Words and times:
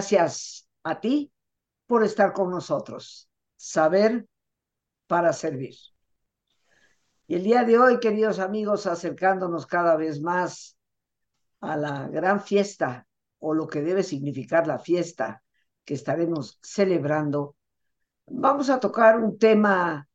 Gracias 0.00 0.66
a 0.82 0.98
ti 0.98 1.30
por 1.86 2.02
estar 2.04 2.32
con 2.32 2.50
nosotros. 2.50 3.28
Saber 3.54 4.26
para 5.06 5.34
servir. 5.34 5.74
Y 7.26 7.34
el 7.34 7.42
día 7.42 7.64
de 7.64 7.78
hoy, 7.78 8.00
queridos 8.00 8.38
amigos, 8.38 8.86
acercándonos 8.86 9.66
cada 9.66 9.96
vez 9.96 10.22
más 10.22 10.78
a 11.60 11.76
la 11.76 12.08
gran 12.08 12.40
fiesta 12.40 13.06
o 13.40 13.52
lo 13.52 13.68
que 13.68 13.82
debe 13.82 14.02
significar 14.02 14.66
la 14.66 14.78
fiesta 14.78 15.42
que 15.84 15.92
estaremos 15.92 16.58
celebrando, 16.62 17.56
vamos 18.24 18.70
a 18.70 18.80
tocar 18.80 19.18
un 19.22 19.36
tema 19.36 20.08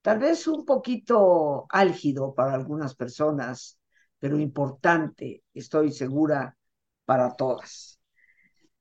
tal 0.00 0.18
vez 0.18 0.46
un 0.46 0.64
poquito 0.64 1.66
álgido 1.68 2.32
para 2.34 2.54
algunas 2.54 2.94
personas, 2.94 3.78
pero 4.18 4.38
importante, 4.40 5.44
estoy 5.52 5.92
segura, 5.92 6.56
para 7.04 7.36
todas. 7.36 7.95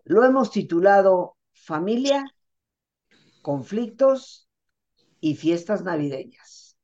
Lo 0.05 0.23
hemos 0.23 0.51
titulado 0.51 1.35
Familia, 1.51 2.23
Conflictos 3.41 4.47
y 5.19 5.35
Fiestas 5.35 5.83
Navideñas. 5.83 6.77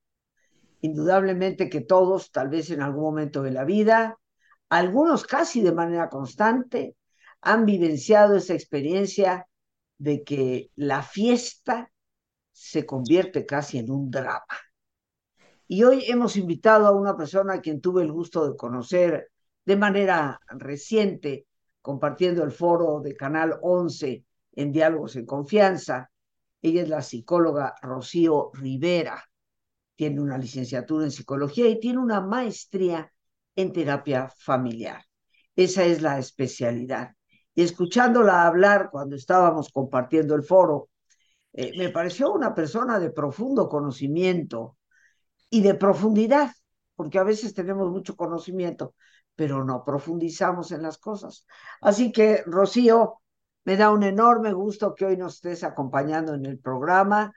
Indudablemente 0.82 1.70
que 1.70 1.82
todos, 1.82 2.32
tal 2.32 2.50
vez 2.50 2.72
en 2.72 2.82
algún 2.82 3.04
momento 3.04 3.44
de 3.44 3.52
la 3.52 3.64
vida, 3.64 4.18
algunos 4.70 5.24
casi 5.24 5.62
de 5.62 5.72
manera 5.72 6.10
constante, 6.10 6.96
han 7.42 7.66
vivenciado 7.68 8.36
esa 8.36 8.56
experiencia 8.56 9.48
de 10.00 10.24
que 10.24 10.72
la 10.76 11.04
fiesta 11.04 11.92
se 12.52 12.88
convierte 12.88 13.46
casi 13.46 13.78
en 13.78 13.92
un 13.92 14.10
drama. 14.10 14.46
Y 15.68 15.84
hoy 15.84 16.06
hemos 16.08 16.38
invitado 16.38 16.88
a 16.88 16.92
una 16.92 17.16
persona 17.16 17.54
a 17.54 17.62
quien 17.62 17.82
tuve 17.82 18.02
el 18.02 18.12
gusto 18.12 18.50
de 18.50 18.58
conocer 18.58 19.32
de 19.64 19.76
manera 19.76 20.40
reciente, 20.48 21.46
compartiendo 21.82 22.44
el 22.44 22.52
foro 22.52 23.00
de 23.02 23.16
Canal 23.16 23.58
11 23.62 24.26
en 24.54 24.72
Diálogos 24.72 25.16
en 25.16 25.26
Confianza. 25.26 26.12
Ella 26.62 26.84
es 26.84 26.90
la 26.90 27.02
psicóloga 27.02 27.76
Rocío 27.82 28.52
Rivera. 28.54 29.24
Tiene 29.96 30.22
una 30.22 30.38
licenciatura 30.38 31.06
en 31.06 31.12
psicología 31.12 31.68
y 31.68 31.80
tiene 31.80 32.00
una 32.00 32.22
maestría 32.22 33.12
en 33.56 33.74
terapia 33.74 34.32
familiar. 34.38 35.04
Esa 35.56 35.84
es 35.84 36.02
la 36.02 36.18
especialidad. 36.18 37.12
Y 37.54 37.64
escuchándola 37.64 38.46
hablar 38.46 38.90
cuando 38.92 39.16
estábamos 39.16 39.70
compartiendo 39.72 40.36
el 40.36 40.44
foro, 40.44 40.90
eh, 41.54 41.74
me 41.78 41.90
pareció 41.90 42.32
una 42.32 42.56
persona 42.56 43.00
de 43.00 43.12
profundo 43.12 43.68
conocimiento 43.68 44.78
y 45.50 45.62
de 45.62 45.76
profundidad, 45.76 46.52
porque 46.96 47.20
a 47.20 47.24
veces 47.24 47.54
tenemos 47.54 47.92
mucho 47.92 48.16
conocimiento, 48.16 48.96
pero 49.42 49.64
no 49.64 49.84
profundizamos 49.84 50.72
en 50.72 50.84
las 50.84 51.00
cosas. 51.00 51.48
Así 51.82 52.12
que, 52.12 52.44
Rocío, 52.46 53.22
me 53.64 53.76
da 53.76 53.90
un 53.90 54.04
enorme 54.04 54.54
gusto 54.54 54.94
que 54.94 55.08
hoy 55.08 55.18
nos 55.18 55.38
estés 55.38 55.64
acompañando 55.64 56.36
en 56.36 56.46
el 56.46 56.60
programa, 56.60 57.34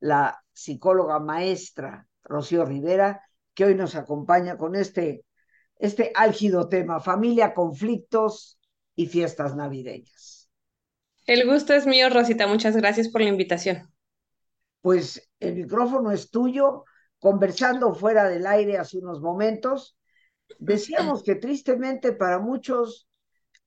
la 0.00 0.42
psicóloga 0.52 1.20
maestra 1.20 2.08
Rocío 2.24 2.64
Rivera, 2.64 3.22
que 3.54 3.66
hoy 3.66 3.76
nos 3.76 3.94
acompaña 3.94 4.58
con 4.58 4.74
este 4.74 5.24
este 5.76 6.10
álgido 6.16 6.68
tema, 6.68 6.98
familia, 6.98 7.54
conflictos 7.54 8.58
y 8.96 9.06
fiestas 9.06 9.54
navideñas. 9.54 10.50
El 11.24 11.48
gusto 11.48 11.72
es 11.72 11.86
mío, 11.86 12.08
Rosita. 12.10 12.48
Muchas 12.48 12.76
gracias 12.76 13.08
por 13.08 13.20
la 13.20 13.28
invitación. 13.28 13.94
Pues 14.80 15.30
el 15.38 15.54
micrófono 15.54 16.10
es 16.10 16.32
tuyo. 16.32 16.82
Conversando 17.20 17.94
fuera 17.94 18.28
del 18.28 18.44
aire 18.44 18.76
hace 18.76 18.98
unos 18.98 19.20
momentos, 19.20 19.96
decíamos 20.58 21.22
que 21.22 21.34
tristemente 21.34 22.12
para 22.12 22.38
muchos 22.38 23.08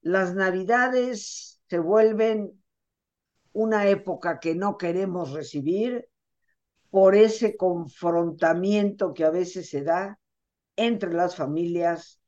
las 0.02 0.36
navidades 0.36 1.62
se 1.68 1.80
vuelven 1.80 2.62
una 3.54 3.88
época 3.88 4.40
que 4.40 4.56
no 4.56 4.78
queremos 4.78 5.32
recibir 5.32 6.08
por 6.90 7.16
ese 7.16 7.58
confrontamiento 7.58 9.14
que 9.14 9.26
a 9.26 9.30
veces 9.30 9.70
se 9.70 9.84
da 9.84 10.20
entre 10.76 11.14
las 11.14 11.36
familias 11.36 12.22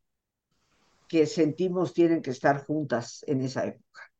que 1.08 1.26
sentimos 1.26 1.94
tienen 1.94 2.22
que 2.22 2.32
estar 2.32 2.64
juntas 2.66 3.24
en 3.28 3.42
esa 3.42 3.66
época. 3.66 4.12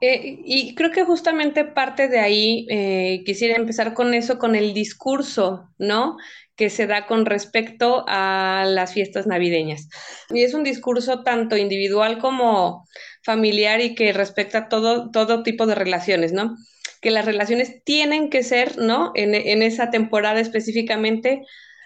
Eh, 0.00 0.40
y 0.44 0.74
creo 0.74 0.90
que 0.90 1.04
justamente 1.04 1.64
parte 1.64 2.08
de 2.08 2.18
ahí, 2.18 2.66
eh, 2.68 3.22
quisiera 3.24 3.56
empezar 3.56 3.94
con 3.94 4.12
eso, 4.12 4.38
con 4.38 4.54
el 4.54 4.74
discurso, 4.74 5.70
¿no? 5.78 6.16
Que 6.56 6.70
se 6.70 6.86
da 6.86 7.06
con 7.06 7.26
respecto 7.26 8.04
a 8.08 8.64
las 8.66 8.92
fiestas 8.92 9.26
navideñas. 9.26 9.88
Y 10.30 10.42
es 10.42 10.54
un 10.54 10.64
discurso 10.64 11.22
tanto 11.22 11.56
individual 11.56 12.18
como 12.18 12.86
familiar 13.26 13.80
y 13.80 13.94
que 13.94 14.12
respecta 14.12 14.68
todo, 14.68 15.10
todo 15.10 15.42
tipo 15.42 15.66
de 15.66 15.74
relaciones, 15.74 16.32
¿no? 16.32 16.56
Que 17.02 17.10
las 17.10 17.26
relaciones 17.26 17.82
tienen 17.84 18.30
que 18.30 18.42
ser, 18.42 18.78
¿no? 18.78 19.12
En, 19.14 19.34
esa 19.62 19.90
temporada 19.90 20.40
específicamente, 20.40 21.42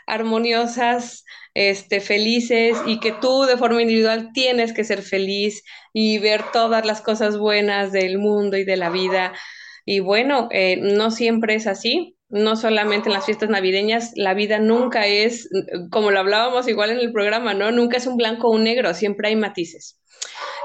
armoniosas, 0.07 1.25
este, 1.55 2.01
felices 2.01 2.77
y 2.87 3.01
que 3.01 3.13
tú 3.13 3.45
de 3.45 3.57
forma 3.57 3.83
individual 3.83 4.31
tienes 4.35 4.73
que 4.73 4.85
ser 4.85 5.03
feliz 5.03 5.65
y 5.93 6.19
ver 6.19 6.45
todas 6.53 6.85
las 6.85 7.01
cosas 7.01 7.39
buenas 7.39 7.91
del 7.91 8.19
mundo 8.19 8.57
y 8.57 8.65
de 8.65 8.77
la 8.77 8.91
vida. 8.91 9.33
Y 9.87 10.01
bueno, 10.01 10.49
eh, 10.53 10.77
no 10.77 11.11
siempre 11.11 11.55
es 11.55 11.67
así, 11.67 12.17
no 12.31 12.57
solamente 12.57 13.09
en 13.09 13.15
las 13.15 13.27
fiestas 13.27 13.51
navideñas, 13.51 14.13
la 14.15 14.35
vida 14.35 14.59
nunca 14.59 15.07
es, 15.07 15.49
como 15.91 16.11
lo 16.11 16.21
hablábamos 16.21 16.69
igual 16.69 16.91
en 16.91 16.99
el 16.99 17.13
programa, 17.13 17.55
¿no? 17.55 17.71
Nunca 17.71 17.97
es 17.97 18.07
un 18.07 18.17
blanco 18.17 18.49
o 18.49 18.53
un 18.53 18.65
negro, 18.65 18.95
siempre 18.95 19.29
hay 19.29 19.37
matices. 19.37 19.99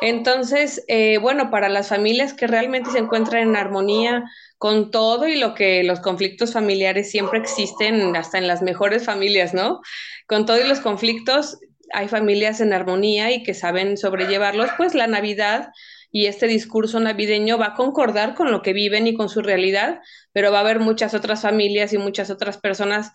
Entonces, 0.01 0.83
eh, 0.87 1.17
bueno, 1.17 1.49
para 1.49 1.69
las 1.69 1.87
familias 1.87 2.33
que 2.33 2.47
realmente 2.47 2.91
se 2.91 2.99
encuentran 2.99 3.49
en 3.49 3.55
armonía 3.55 4.23
con 4.57 4.91
todo 4.91 5.27
y 5.27 5.37
lo 5.37 5.53
que 5.53 5.83
los 5.83 5.99
conflictos 6.01 6.53
familiares 6.53 7.09
siempre 7.09 7.39
existen, 7.39 8.15
hasta 8.15 8.37
en 8.37 8.47
las 8.47 8.61
mejores 8.61 9.05
familias, 9.05 9.53
¿no? 9.53 9.81
Con 10.27 10.45
todos 10.45 10.67
los 10.67 10.79
conflictos, 10.79 11.59
hay 11.93 12.07
familias 12.07 12.61
en 12.61 12.73
armonía 12.73 13.31
y 13.31 13.43
que 13.43 13.53
saben 13.53 13.97
sobrellevarlos, 13.97 14.69
pues 14.77 14.95
la 14.95 15.07
Navidad 15.07 15.69
y 16.15 16.27
este 16.27 16.47
discurso 16.47 16.99
navideño 17.01 17.57
va 17.57 17.67
a 17.67 17.73
concordar 17.73 18.35
con 18.35 18.51
lo 18.51 18.61
que 18.61 18.71
viven 18.71 19.05
y 19.07 19.15
con 19.15 19.27
su 19.27 19.41
realidad, 19.41 19.99
pero 20.31 20.51
va 20.51 20.59
a 20.59 20.61
haber 20.61 20.79
muchas 20.79 21.13
otras 21.13 21.41
familias 21.41 21.91
y 21.91 21.97
muchas 21.97 22.29
otras 22.29 22.57
personas 22.57 23.11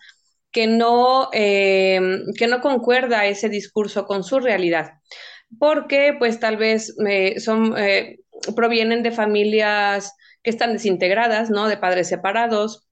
que 0.51 0.67
no, 0.67 1.29
eh, 1.33 1.99
que 2.37 2.45
no 2.47 2.61
concuerda 2.61 3.25
ese 3.25 3.49
discurso 3.49 4.05
con 4.05 4.23
su 4.23 4.39
realidad 4.39 4.91
porque 5.59 6.15
pues 6.17 6.39
tal 6.39 6.57
vez 6.57 6.95
eh, 7.07 7.39
son, 7.39 7.77
eh, 7.77 8.19
provienen 8.55 9.03
de 9.03 9.11
familias 9.11 10.13
que 10.43 10.49
están 10.49 10.73
desintegradas, 10.73 11.49
¿no? 11.49 11.67
De 11.67 11.77
padres 11.77 12.07
separados 12.07 12.87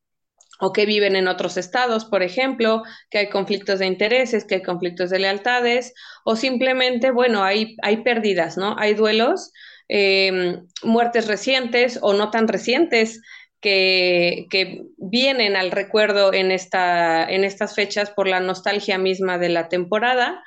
o 0.61 0.73
que 0.73 0.85
viven 0.85 1.15
en 1.15 1.29
otros 1.29 1.55
estados, 1.55 2.03
por 2.03 2.21
ejemplo, 2.21 2.83
que 3.09 3.19
hay 3.19 3.29
conflictos 3.29 3.79
de 3.79 3.85
intereses, 3.85 4.43
que 4.43 4.55
hay 4.55 4.61
conflictos 4.61 5.09
de 5.09 5.19
lealtades, 5.19 5.93
o 6.25 6.35
simplemente, 6.35 7.11
bueno, 7.11 7.43
hay, 7.43 7.77
hay 7.81 8.03
pérdidas, 8.03 8.57
¿no? 8.57 8.75
Hay 8.77 8.93
duelos, 8.93 9.53
em, 9.89 10.66
muertes 10.83 11.27
recientes 11.27 12.00
o 12.01 12.13
no 12.13 12.31
tan 12.31 12.47
recientes 12.47 13.22
que, 13.59 14.47
que, 14.50 14.83
vienen 14.97 15.57
al 15.57 15.72
recuerdo 15.72 16.33
en, 16.33 16.51
esta, 16.51 17.29
en 17.29 17.44
estas 17.44 17.75
fechas 17.75 18.09
por 18.11 18.27
la 18.27 18.39
nostalgia 18.39 18.97
misma 18.97 19.38
de 19.38 19.50
la 19.50 19.67
temporada 19.67 20.41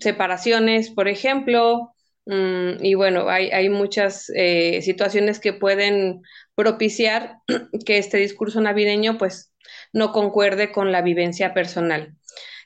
separaciones, 0.00 0.90
por 0.90 1.08
ejemplo, 1.08 1.94
mm, 2.26 2.84
y 2.84 2.94
bueno, 2.94 3.28
hay, 3.28 3.68
muchas 3.68 4.30
eh, 4.34 4.80
situaciones 4.82 5.40
que 5.40 5.52
pueden 5.52 6.22
propiciar 6.54 7.38
que 7.86 7.98
este 7.98 8.18
discurso 8.18 8.60
navideño 8.60 9.18
pues 9.18 9.52
no 9.92 10.12
concuerde 10.12 10.72
con 10.72 10.92
la 10.92 11.02
vivencia 11.02 11.54
personal. 11.54 12.14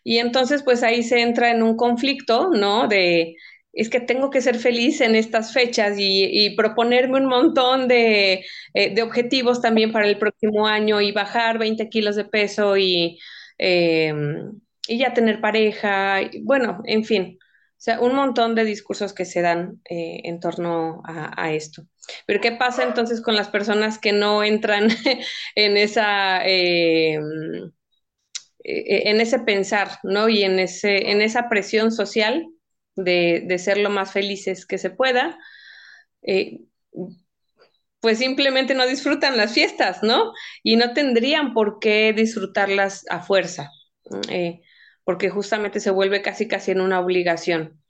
Y 0.04 0.18
entonces 0.18 0.62
pues 0.62 0.82
ahí 0.82 1.02
se 1.02 1.20
entra 1.20 1.50
en 1.50 1.62
un 1.62 1.76
conflicto, 1.76 2.50
¿no? 2.50 2.88
De, 2.88 3.36
es 3.72 3.88
que 3.88 4.00
tengo 4.00 4.30
que 4.30 4.40
ser 4.42 4.56
feliz 4.58 5.00
en 5.00 5.14
estas 5.14 5.52
fechas 5.52 5.94
y, 5.98 6.54
proponerme 6.56 7.18
un 7.18 7.26
montón 7.26 7.88
de, 7.88 8.44
eh, 8.74 8.94
de, 8.94 9.02
objetivos 9.02 9.60
también 9.62 9.92
para 9.92 10.06
el 10.06 10.18
próximo 10.18 10.66
año 10.66 11.00
y 11.00 11.12
bajar 11.12 11.58
20 11.58 11.88
kilos 11.88 12.16
de 12.16 12.24
peso 12.24 12.76
y... 12.76 13.18
Em, 13.58 14.60
y 14.88 14.98
ya 14.98 15.14
tener 15.14 15.40
pareja, 15.40 16.20
bueno, 16.42 16.80
en 16.84 17.04
fin, 17.04 17.38
o 17.82 17.84
sea, 17.84 18.00
un 18.00 18.14
montón 18.14 18.54
de 18.54 18.64
discursos 18.64 19.12
que 19.12 19.24
se 19.24 19.42
dan 19.42 19.80
eh, 19.88 20.20
en 20.24 20.40
torno 20.40 21.02
a, 21.04 21.52
esto. 21.52 21.84
Pero 22.26 22.40
¿qué 22.40 22.52
pasa 22.52 22.84
entonces 22.84 23.20
con 23.20 23.34
las 23.34 23.48
personas 23.48 23.98
que 23.98 24.12
no 24.12 24.44
entran 24.44 24.88
en 25.56 25.76
esa... 25.76 26.46
Eh, 26.46 27.18
eh, 28.64 29.10
en 29.10 29.20
ese 29.20 29.40
pensar, 29.40 29.98
¿no? 30.04 30.28
Y 30.28 30.44
en, 30.44 30.60
ese, 30.60 31.10
en 31.10 31.22
esa 31.22 31.48
presión 31.48 31.90
social 31.90 32.46
de, 32.96 33.44
de 33.46 33.58
ser 33.58 33.78
lo 33.78 33.90
más 33.90 34.12
felices 34.12 34.66
que 34.66 34.78
se 34.78 34.90
pueda, 34.90 35.38
pues 38.00 38.18
simplemente 38.18 38.74
no 38.74 38.86
disfrutan 38.86 39.36
las 39.36 39.52
fiestas, 39.52 40.02
¿no? 40.02 40.32
Y 40.62 40.76
no 40.76 40.92
tendrían 40.92 41.54
por 41.54 41.78
qué 41.80 42.12
disfrutarlas 42.12 43.04
a 43.08 43.20
fuerza 43.20 43.70
porque 45.04 45.30
justamente 45.30 45.80
se 45.80 45.90
vuelve 45.90 46.22
casi 46.22 46.48
casi 46.48 46.70
en 46.70 46.80
una 46.80 47.00
obligación. 47.00 47.81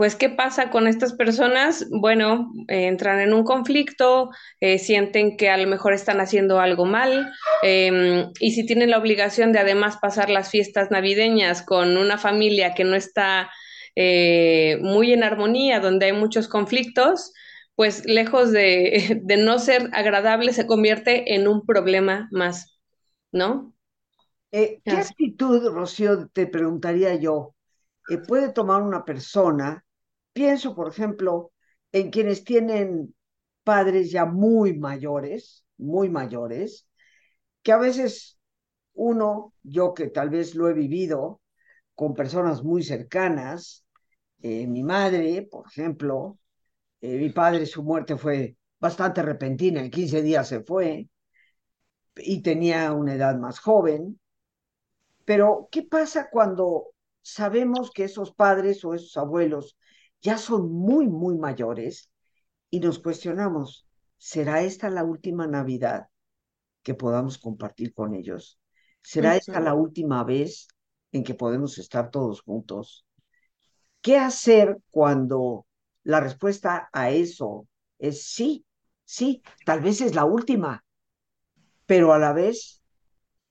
Pues, 0.00 0.16
¿qué 0.16 0.30
pasa 0.30 0.70
con 0.70 0.86
estas 0.86 1.12
personas? 1.12 1.86
Bueno, 1.90 2.50
eh, 2.68 2.86
entran 2.86 3.20
en 3.20 3.34
un 3.34 3.44
conflicto, 3.44 4.30
eh, 4.58 4.78
sienten 4.78 5.36
que 5.36 5.50
a 5.50 5.58
lo 5.58 5.68
mejor 5.68 5.92
están 5.92 6.22
haciendo 6.22 6.58
algo 6.58 6.86
mal, 6.86 7.30
em, 7.62 8.32
y 8.40 8.52
si 8.52 8.64
tienen 8.64 8.88
la 8.88 8.96
obligación 8.96 9.52
de 9.52 9.58
además 9.58 9.98
pasar 10.00 10.30
las 10.30 10.48
fiestas 10.48 10.90
navideñas 10.90 11.60
con 11.60 11.98
una 11.98 12.16
familia 12.16 12.72
que 12.72 12.84
no 12.84 12.94
está 12.94 13.50
eh, 13.94 14.78
muy 14.80 15.12
en 15.12 15.22
armonía, 15.22 15.80
donde 15.80 16.06
hay 16.06 16.12
muchos 16.14 16.48
conflictos, 16.48 17.34
pues 17.74 18.06
lejos 18.06 18.52
de, 18.52 19.20
de 19.22 19.36
no 19.36 19.58
ser 19.58 19.90
agradable, 19.92 20.54
se 20.54 20.66
convierte 20.66 21.34
en 21.34 21.46
un 21.46 21.66
problema 21.66 22.26
más, 22.30 22.80
¿no? 23.32 23.74
¿Qué 24.50 24.80
actitud, 24.86 25.62
Rocío, 25.68 26.26
te 26.28 26.46
preguntaría 26.46 27.16
yo, 27.16 27.54
puede 28.26 28.50
tomar 28.50 28.80
una 28.80 29.04
persona 29.04 29.84
Pienso, 30.32 30.74
por 30.74 30.88
ejemplo, 30.88 31.52
en 31.92 32.10
quienes 32.10 32.44
tienen 32.44 33.14
padres 33.64 34.10
ya 34.10 34.24
muy 34.24 34.78
mayores, 34.78 35.64
muy 35.76 36.08
mayores, 36.08 36.86
que 37.62 37.72
a 37.72 37.78
veces 37.78 38.38
uno, 38.94 39.54
yo 39.62 39.94
que 39.94 40.08
tal 40.08 40.30
vez 40.30 40.54
lo 40.54 40.68
he 40.68 40.74
vivido 40.74 41.40
con 41.94 42.14
personas 42.14 42.62
muy 42.64 42.82
cercanas, 42.84 43.84
eh, 44.42 44.66
mi 44.66 44.82
madre, 44.82 45.48
por 45.50 45.66
ejemplo, 45.68 46.38
eh, 47.00 47.18
mi 47.18 47.30
padre, 47.30 47.66
su 47.66 47.82
muerte 47.82 48.16
fue 48.16 48.56
bastante 48.80 49.22
repentina, 49.22 49.80
en 49.80 49.90
15 49.90 50.22
días 50.22 50.48
se 50.48 50.62
fue 50.62 51.08
y 52.16 52.42
tenía 52.42 52.92
una 52.92 53.14
edad 53.14 53.36
más 53.36 53.58
joven. 53.58 54.20
Pero, 55.24 55.68
¿qué 55.70 55.82
pasa 55.82 56.28
cuando 56.30 56.88
sabemos 57.22 57.90
que 57.90 58.04
esos 58.04 58.32
padres 58.32 58.84
o 58.84 58.94
esos 58.94 59.16
abuelos 59.16 59.76
ya 60.22 60.38
son 60.38 60.70
muy, 60.72 61.08
muy 61.08 61.38
mayores 61.38 62.10
y 62.70 62.80
nos 62.80 62.98
cuestionamos, 62.98 63.86
¿será 64.16 64.62
esta 64.62 64.90
la 64.90 65.04
última 65.04 65.46
Navidad 65.46 66.08
que 66.82 66.94
podamos 66.94 67.38
compartir 67.38 67.92
con 67.94 68.14
ellos? 68.14 68.58
¿Será 69.02 69.36
esta 69.36 69.60
la 69.60 69.74
última 69.74 70.24
vez 70.24 70.68
en 71.12 71.24
que 71.24 71.34
podemos 71.34 71.78
estar 71.78 72.10
todos 72.10 72.42
juntos? 72.42 73.06
¿Qué 74.02 74.16
hacer 74.18 74.78
cuando 74.90 75.66
la 76.04 76.20
respuesta 76.20 76.88
a 76.92 77.10
eso 77.10 77.66
es 77.98 78.24
sí, 78.24 78.64
sí, 79.04 79.42
tal 79.64 79.80
vez 79.80 80.00
es 80.00 80.14
la 80.14 80.24
última, 80.24 80.84
pero 81.86 82.12
a 82.12 82.18
la 82.18 82.32
vez 82.32 82.82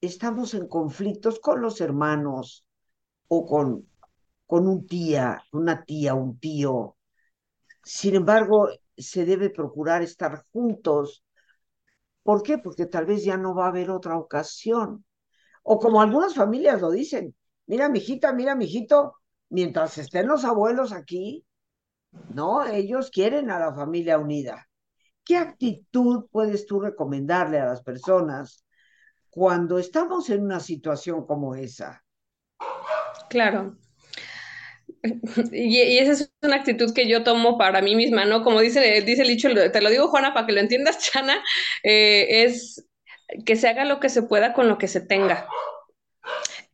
estamos 0.01 0.53
en 0.53 0.67
conflictos 0.67 1.39
con 1.39 1.61
los 1.61 1.81
hermanos 1.81 2.65
o 3.27 3.45
con 3.45 3.88
con 4.49 4.67
un 4.67 4.87
tía, 4.87 5.43
una 5.51 5.83
tía, 5.85 6.15
un 6.15 6.39
tío. 6.39 6.97
Sin 7.83 8.15
embargo, 8.15 8.67
se 8.97 9.23
debe 9.23 9.51
procurar 9.51 10.01
estar 10.01 10.43
juntos. 10.51 11.23
¿Por 12.23 12.41
qué? 12.41 12.57
Porque 12.57 12.87
tal 12.87 13.05
vez 13.05 13.23
ya 13.23 13.37
no 13.37 13.53
va 13.53 13.65
a 13.65 13.67
haber 13.67 13.91
otra 13.91 14.17
ocasión. 14.17 15.05
O 15.61 15.77
como 15.77 16.01
algunas 16.01 16.33
familias 16.33 16.81
lo 16.81 16.89
dicen, 16.89 17.35
mira, 17.67 17.89
mijita, 17.89 18.33
mira, 18.33 18.55
mijito, 18.55 19.17
mientras 19.49 19.99
estén 19.99 20.25
los 20.25 20.43
abuelos 20.43 20.93
aquí, 20.93 21.45
¿no? 22.33 22.65
Ellos 22.65 23.11
quieren 23.11 23.51
a 23.51 23.59
la 23.59 23.71
familia 23.75 24.17
unida. 24.17 24.67
¿Qué 25.23 25.37
actitud 25.37 26.25
puedes 26.31 26.65
tú 26.65 26.79
recomendarle 26.79 27.59
a 27.59 27.65
las 27.65 27.83
personas 27.83 28.65
cuando 29.29 29.77
estamos 29.77 30.27
en 30.31 30.41
una 30.41 30.59
situación 30.59 31.27
como 31.27 31.53
esa? 31.53 32.03
Claro, 33.29 33.77
y, 35.51 35.97
esa 35.99 36.11
es 36.11 36.33
una 36.41 36.57
actitud 36.57 36.93
que 36.93 37.07
yo 37.07 37.23
tomo 37.23 37.57
para 37.57 37.81
mí 37.81 37.95
misma, 37.95 38.25
¿no? 38.25 38.43
Como 38.43 38.61
dice, 38.61 39.01
dice 39.01 39.21
el 39.23 39.27
dicho, 39.27 39.49
te 39.71 39.81
lo 39.81 39.89
digo, 39.89 40.07
Juana, 40.07 40.33
para 40.33 40.45
que 40.45 40.53
lo 40.53 40.59
entiendas, 40.59 40.99
Chana, 41.11 41.41
eh, 41.83 42.43
es 42.43 42.87
que 43.45 43.55
se 43.55 43.67
haga 43.67 43.85
lo 43.85 43.99
que 43.99 44.09
se 44.09 44.23
pueda 44.23 44.53
con 44.53 44.67
lo 44.67 44.77
que 44.77 44.87
se 44.87 45.01
tenga. 45.01 45.47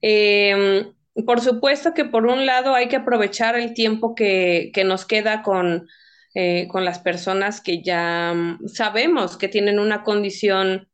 Em, 0.01 0.93
por 1.25 1.41
supuesto 1.41 1.93
que 1.93 2.05
por 2.05 2.25
un 2.25 2.45
lado 2.45 2.75
hay 2.75 2.87
que 2.87 2.97
aprovechar 2.97 3.55
el 3.57 3.73
tiempo 3.73 4.15
que, 4.15 4.71
nos 4.85 5.05
queda 5.05 5.43
con, 5.43 5.87
eh, 6.33 6.67
con 6.69 6.85
las 6.85 6.99
personas 6.99 7.61
que 7.61 7.81
ya 7.81 8.33
sabemos 8.67 9.37
que 9.37 9.47
tienen 9.47 9.79
una 9.79 10.03
condición 10.03 10.89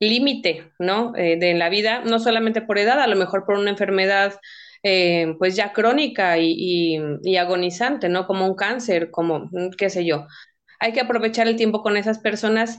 límite, 0.00 0.72
¿no? 0.78 1.14
Eh, 1.16 1.36
de 1.38 1.54
la 1.54 1.68
vida, 1.68 2.02
no 2.04 2.18
solamente 2.18 2.62
por 2.62 2.78
edad, 2.78 3.00
a 3.00 3.06
lo 3.06 3.16
mejor 3.16 3.44
por 3.44 3.58
una 3.58 3.70
enfermedad 3.70 4.34
eh, 4.82 5.34
pues 5.38 5.56
ya 5.56 5.72
crónica 5.72 6.38
y, 6.38 6.96
agonizante, 7.38 8.08
¿no? 8.08 8.26
Como 8.26 8.46
un 8.46 8.54
cáncer, 8.54 9.10
como 9.10 9.48
mm, 9.50 9.70
qué 9.76 9.90
sé 9.90 10.04
yo. 10.04 10.26
Hay 10.80 10.92
que 10.92 11.00
aprovechar 11.00 11.48
el 11.48 11.56
tiempo 11.56 11.82
con 11.82 11.96
esas 11.96 12.18
personas. 12.18 12.78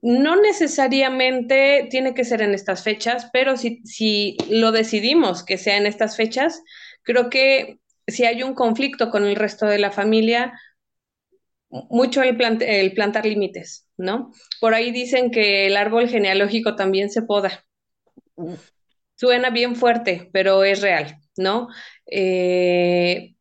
No 0.00 0.36
necesariamente 0.40 1.88
tiene 1.90 2.14
que 2.14 2.24
ser 2.24 2.42
en 2.42 2.54
estas 2.54 2.84
fechas, 2.84 3.28
pero 3.32 3.56
si, 3.56 3.82
si 3.84 4.36
lo 4.50 4.72
decidimos 4.72 5.44
que 5.44 5.58
sea 5.58 5.76
en 5.76 5.86
estas 5.86 6.16
fechas, 6.16 6.62
creo 7.02 7.30
que 7.30 7.78
si 8.06 8.24
hay 8.24 8.42
un 8.42 8.54
conflicto 8.54 9.10
con 9.10 9.24
el 9.24 9.36
resto 9.36 9.66
de 9.66 9.78
la 9.78 9.90
familia, 9.90 10.52
mucho 11.70 12.22
el, 12.22 12.38
el 12.62 12.92
plantar 12.92 13.26
límites, 13.26 13.88
¿no? 13.96 14.32
Por 14.60 14.74
ahí 14.74 14.90
dicen 14.90 15.30
que 15.30 15.66
el 15.66 15.76
árbol 15.76 16.08
genealógico 16.08 16.76
también 16.76 17.10
se 17.10 17.22
poda. 17.22 17.64
Suena 19.22 19.50
bien 19.50 19.76
fuerte, 19.76 20.28
pero 20.32 20.64
es 20.64 20.80
real, 20.80 21.20
¿no? 21.36 21.68
Eh, 22.06 23.36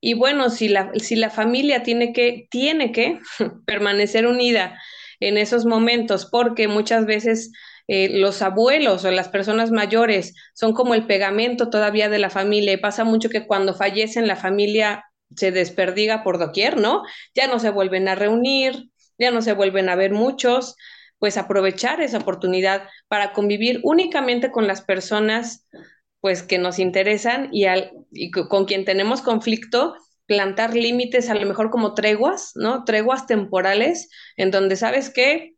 y 0.00 0.14
bueno, 0.14 0.50
si 0.50 0.68
la, 0.68 0.92
si 0.96 1.16
la 1.16 1.30
familia 1.30 1.82
tiene 1.82 2.12
que, 2.12 2.48
tiene 2.50 2.92
que 2.92 3.20
permanecer 3.66 4.26
unida 4.26 4.80
en 5.20 5.38
esos 5.38 5.66
momentos, 5.66 6.26
porque 6.26 6.68
muchas 6.68 7.06
veces 7.06 7.52
eh, 7.88 8.18
los 8.20 8.42
abuelos 8.42 9.04
o 9.04 9.10
las 9.12 9.28
personas 9.28 9.70
mayores 9.72 10.34
son 10.54 10.74
como 10.74 10.94
el 10.94 11.06
pegamento 11.06 11.70
todavía 11.70 12.08
de 12.08 12.18
la 12.18 12.30
familia 12.30 12.72
y 12.72 12.78
pasa 12.78 13.04
mucho 13.04 13.28
que 13.30 13.46
cuando 13.46 13.74
fallecen 13.74 14.26
la 14.28 14.36
familia 14.36 15.04
se 15.36 15.52
desperdiga 15.52 16.24
por 16.24 16.38
doquier, 16.38 16.78
¿no? 16.78 17.02
Ya 17.34 17.48
no 17.48 17.60
se 17.60 17.70
vuelven 17.70 18.08
a 18.08 18.16
reunir, 18.16 18.90
ya 19.18 19.30
no 19.32 19.42
se 19.42 19.52
vuelven 19.54 19.88
a 19.90 19.96
ver 19.96 20.12
muchos, 20.12 20.76
pues 21.24 21.38
aprovechar 21.38 22.02
esa 22.02 22.18
oportunidad 22.18 22.82
para 23.08 23.32
convivir 23.32 23.80
únicamente 23.82 24.50
con 24.50 24.66
las 24.66 24.82
personas 24.82 25.66
pues 26.20 26.42
que 26.42 26.58
nos 26.58 26.78
interesan 26.78 27.48
y, 27.50 27.64
al, 27.64 27.92
y 28.10 28.30
con 28.30 28.66
quien 28.66 28.84
tenemos 28.84 29.22
conflicto, 29.22 29.94
plantar 30.26 30.74
límites 30.74 31.30
a 31.30 31.34
lo 31.34 31.46
mejor 31.46 31.70
como 31.70 31.94
treguas, 31.94 32.52
¿no? 32.56 32.84
Treguas 32.84 33.26
temporales 33.26 34.10
en 34.36 34.50
donde 34.50 34.76
sabes 34.76 35.08
que 35.08 35.54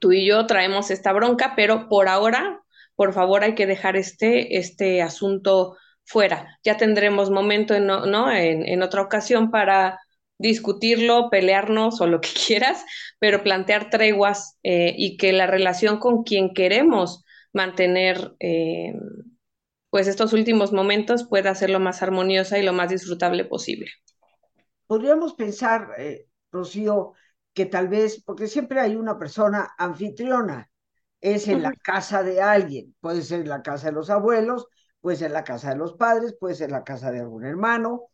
tú 0.00 0.12
y 0.12 0.26
yo 0.26 0.46
traemos 0.46 0.90
esta 0.90 1.12
bronca, 1.12 1.52
pero 1.54 1.90
por 1.90 2.08
ahora, 2.08 2.62
por 2.96 3.12
favor, 3.12 3.44
hay 3.44 3.54
que 3.54 3.66
dejar 3.66 3.94
este, 3.94 4.56
este 4.56 5.02
asunto 5.02 5.76
fuera. 6.04 6.58
Ya 6.64 6.78
tendremos 6.78 7.28
momento 7.28 7.78
¿no? 7.78 8.32
en, 8.32 8.66
en 8.66 8.82
otra 8.82 9.02
ocasión 9.02 9.50
para 9.50 10.00
discutirlo, 10.38 11.30
pelearnos 11.30 12.00
o 12.00 12.06
lo 12.06 12.20
que 12.20 12.30
quieras, 12.46 12.84
pero 13.18 13.42
plantear 13.42 13.90
treguas 13.90 14.58
eh, 14.62 14.94
y 14.96 15.16
que 15.16 15.32
la 15.32 15.46
relación 15.46 15.98
con 15.98 16.22
quien 16.22 16.54
queremos 16.54 17.24
mantener 17.52 18.34
eh, 18.40 18.94
pues 19.90 20.06
estos 20.06 20.32
últimos 20.32 20.72
momentos 20.72 21.26
pueda 21.26 21.54
ser 21.54 21.70
lo 21.70 21.80
más 21.80 22.02
armoniosa 22.02 22.58
y 22.58 22.62
lo 22.62 22.72
más 22.72 22.90
disfrutable 22.90 23.44
posible. 23.44 23.90
Podríamos 24.86 25.34
pensar, 25.34 25.88
eh, 25.98 26.26
Rocío, 26.50 27.12
que 27.54 27.66
tal 27.66 27.88
vez, 27.88 28.22
porque 28.24 28.46
siempre 28.46 28.80
hay 28.80 28.96
una 28.96 29.18
persona 29.18 29.74
anfitriona, 29.78 30.70
es 31.20 31.48
en 31.48 31.62
la 31.62 31.72
casa 31.72 32.22
de 32.22 32.40
alguien, 32.40 32.94
puede 33.00 33.22
ser 33.22 33.40
en 33.40 33.48
la 33.48 33.62
casa 33.62 33.88
de 33.88 33.92
los 33.92 34.08
abuelos, 34.08 34.68
puede 35.00 35.16
ser 35.16 35.28
en 35.28 35.32
la 35.32 35.44
casa 35.44 35.70
de 35.70 35.76
los 35.76 35.94
padres, 35.94 36.36
puede 36.38 36.54
ser 36.54 36.66
en 36.66 36.74
la 36.74 36.84
casa 36.84 37.10
de 37.10 37.20
algún 37.20 37.44
hermano, 37.44 38.04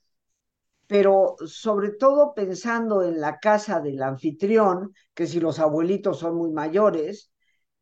pero 0.86 1.36
sobre 1.46 1.90
todo 1.90 2.34
pensando 2.34 3.02
en 3.02 3.20
la 3.20 3.38
casa 3.38 3.80
del 3.80 4.02
anfitrión, 4.02 4.94
que 5.14 5.26
si 5.26 5.40
los 5.40 5.58
abuelitos 5.58 6.18
son 6.18 6.36
muy 6.36 6.50
mayores, 6.52 7.30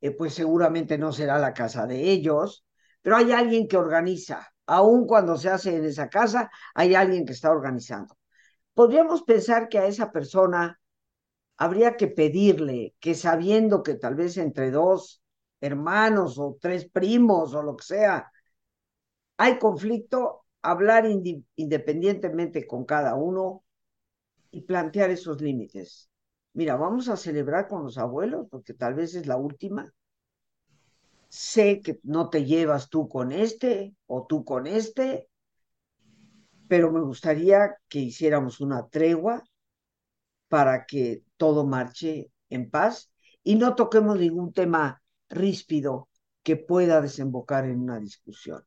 eh, 0.01 0.11
pues 0.13 0.35
seguramente 0.35 0.99
no 0.99 1.13
será 1.13 1.39
la 1.39 1.53
casa 1.55 1.87
de 1.87 2.11
ellos, 2.11 2.65
pero 3.03 3.17
hay 3.17 3.33
alguien 3.33 3.69
que 3.69 3.77
organiza, 3.77 4.53
aun 4.67 5.07
cuando 5.07 5.37
se 5.37 5.51
hace 5.51 5.77
en 5.77 5.85
esa 5.85 6.09
casa, 6.09 6.51
hay 6.75 6.95
alguien 6.95 7.27
que 7.27 7.33
está 7.33 7.51
organizando. 7.51 8.17
Podríamos 8.75 9.23
pensar 9.25 9.69
que 9.69 9.79
a 9.79 9.87
esa 9.87 10.13
persona 10.13 10.81
habría 11.57 11.97
que 11.97 12.09
pedirle 12.09 12.95
que 13.01 13.15
sabiendo 13.15 13.83
que 13.83 13.95
tal 13.95 14.15
vez 14.15 14.37
entre 14.37 14.71
dos 14.71 15.23
hermanos 15.61 16.39
o 16.39 16.59
tres 16.61 16.89
primos 16.89 17.55
o 17.55 17.63
lo 17.63 17.77
que 17.77 17.85
sea, 17.85 18.33
hay 19.37 19.59
conflicto, 19.59 20.42
hablar 20.63 21.07
independientemente 21.57 22.67
con 22.67 22.85
cada 22.85 23.15
uno 23.15 23.65
y 24.51 24.63
plantear 24.63 25.11
esos 25.11 25.41
límites. 25.41 26.11
Mira, 26.55 26.77
vamos 26.77 27.09
a 27.09 27.17
celebrar 27.17 27.69
con 27.69 27.83
los 27.85 27.99
abuelos 27.99 28.47
porque 28.51 28.75
tal 28.75 28.95
vez 28.95 29.15
es 29.15 29.27
la 29.27 29.37
última. 29.37 29.93
Sé 31.29 31.81
que 31.81 31.99
no 32.03 32.29
te 32.29 32.45
llevas 32.45 32.91
tú 32.91 33.09
con 33.09 33.33
este 33.33 33.95
o 34.07 34.27
tú 34.27 34.45
con 34.45 34.67
este, 34.67 35.29
pero 36.69 36.93
me 36.93 37.01
gustaría 37.01 37.77
que 37.89 38.01
hiciéramos 38.01 38.61
una 38.61 38.87
tregua 38.89 39.43
para 40.49 40.85
que 40.85 41.25
todo 41.39 41.67
marche 41.67 42.31
en 42.51 42.71
paz 42.71 43.11
y 43.43 43.57
no 43.57 43.75
toquemos 43.75 44.19
ningún 44.19 44.53
tema 44.53 45.03
ríspido 45.31 46.09
que 46.43 46.57
pueda 46.57 47.01
desembocar 47.01 47.65
en 47.65 47.81
una 47.81 47.99
discusión. 47.99 48.63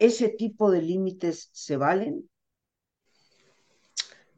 ¿Ese 0.00 0.30
tipo 0.30 0.70
de 0.70 0.80
límites 0.80 1.50
se 1.52 1.76
valen? 1.76 2.28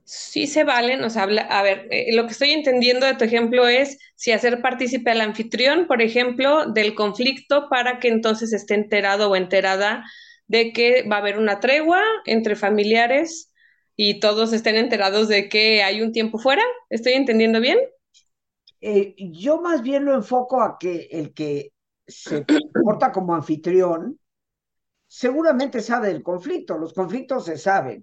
Sí 0.05 0.49
se 0.49 0.65
valen, 0.65 1.01
nos 1.01 1.17
habla, 1.17 1.43
a 1.43 1.63
ver, 1.63 1.87
eh, 1.91 2.15
lo 2.15 2.27
que 2.27 2.33
estoy 2.33 2.51
entendiendo 2.51 3.07
de 3.07 3.15
tu 3.15 3.25
ejemplo 3.25 3.69
es 3.69 3.97
si 4.17 4.33
hacer 4.33 4.61
partícipe 4.61 5.13
al 5.13 5.21
anfitrión, 5.21 5.87
por 5.87 6.03
ejemplo, 6.03 6.67
del 6.67 6.97
conflicto 6.97 7.69
para 7.71 8.01
que 8.01 8.09
entonces 8.09 8.53
esté 8.53 8.75
enterado 8.75 9.31
o 9.31 9.37
enterada 9.37 10.05
de 10.49 10.73
que 10.73 11.05
va 11.09 11.17
a 11.17 11.21
haber 11.21 11.39
una 11.39 11.61
tregua 11.61 12.03
entre 12.27 12.57
familiares 12.57 13.53
y 13.95 14.19
todos 14.19 14.53
estén 14.53 14.75
enterados 14.75 15.29
de 15.29 15.49
que 15.49 15.85
hay 15.85 16.03
un 16.03 16.11
tiempo 16.11 16.39
fuera. 16.39 16.63
¿Estoy 16.91 17.13
entendiendo 17.13 17.61
bien? 17.61 17.79
Eh, 18.81 19.15
yo 19.17 19.61
más 19.61 19.83
bien 19.83 20.05
lo 20.07 20.15
enfoco 20.15 20.61
a 20.61 20.77
que 20.77 21.09
el 21.13 21.33
que 21.33 21.71
se 22.05 22.45
porta 22.85 23.13
como 23.13 23.33
anfitrión 23.33 24.19
seguramente 25.13 25.83
sabe 25.83 26.09
del 26.09 26.23
conflicto, 26.23 26.79
los 26.79 26.95
conflictos 26.95 27.45
se 27.45 27.59
saben. 27.59 28.03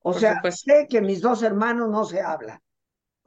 O 0.00 0.12
sea, 0.12 0.42
sé 0.50 0.88
que 0.90 1.00
mis 1.00 1.20
dos 1.20 1.44
hermanos 1.44 1.88
no 1.90 2.04
se 2.04 2.20
hablan. 2.20 2.60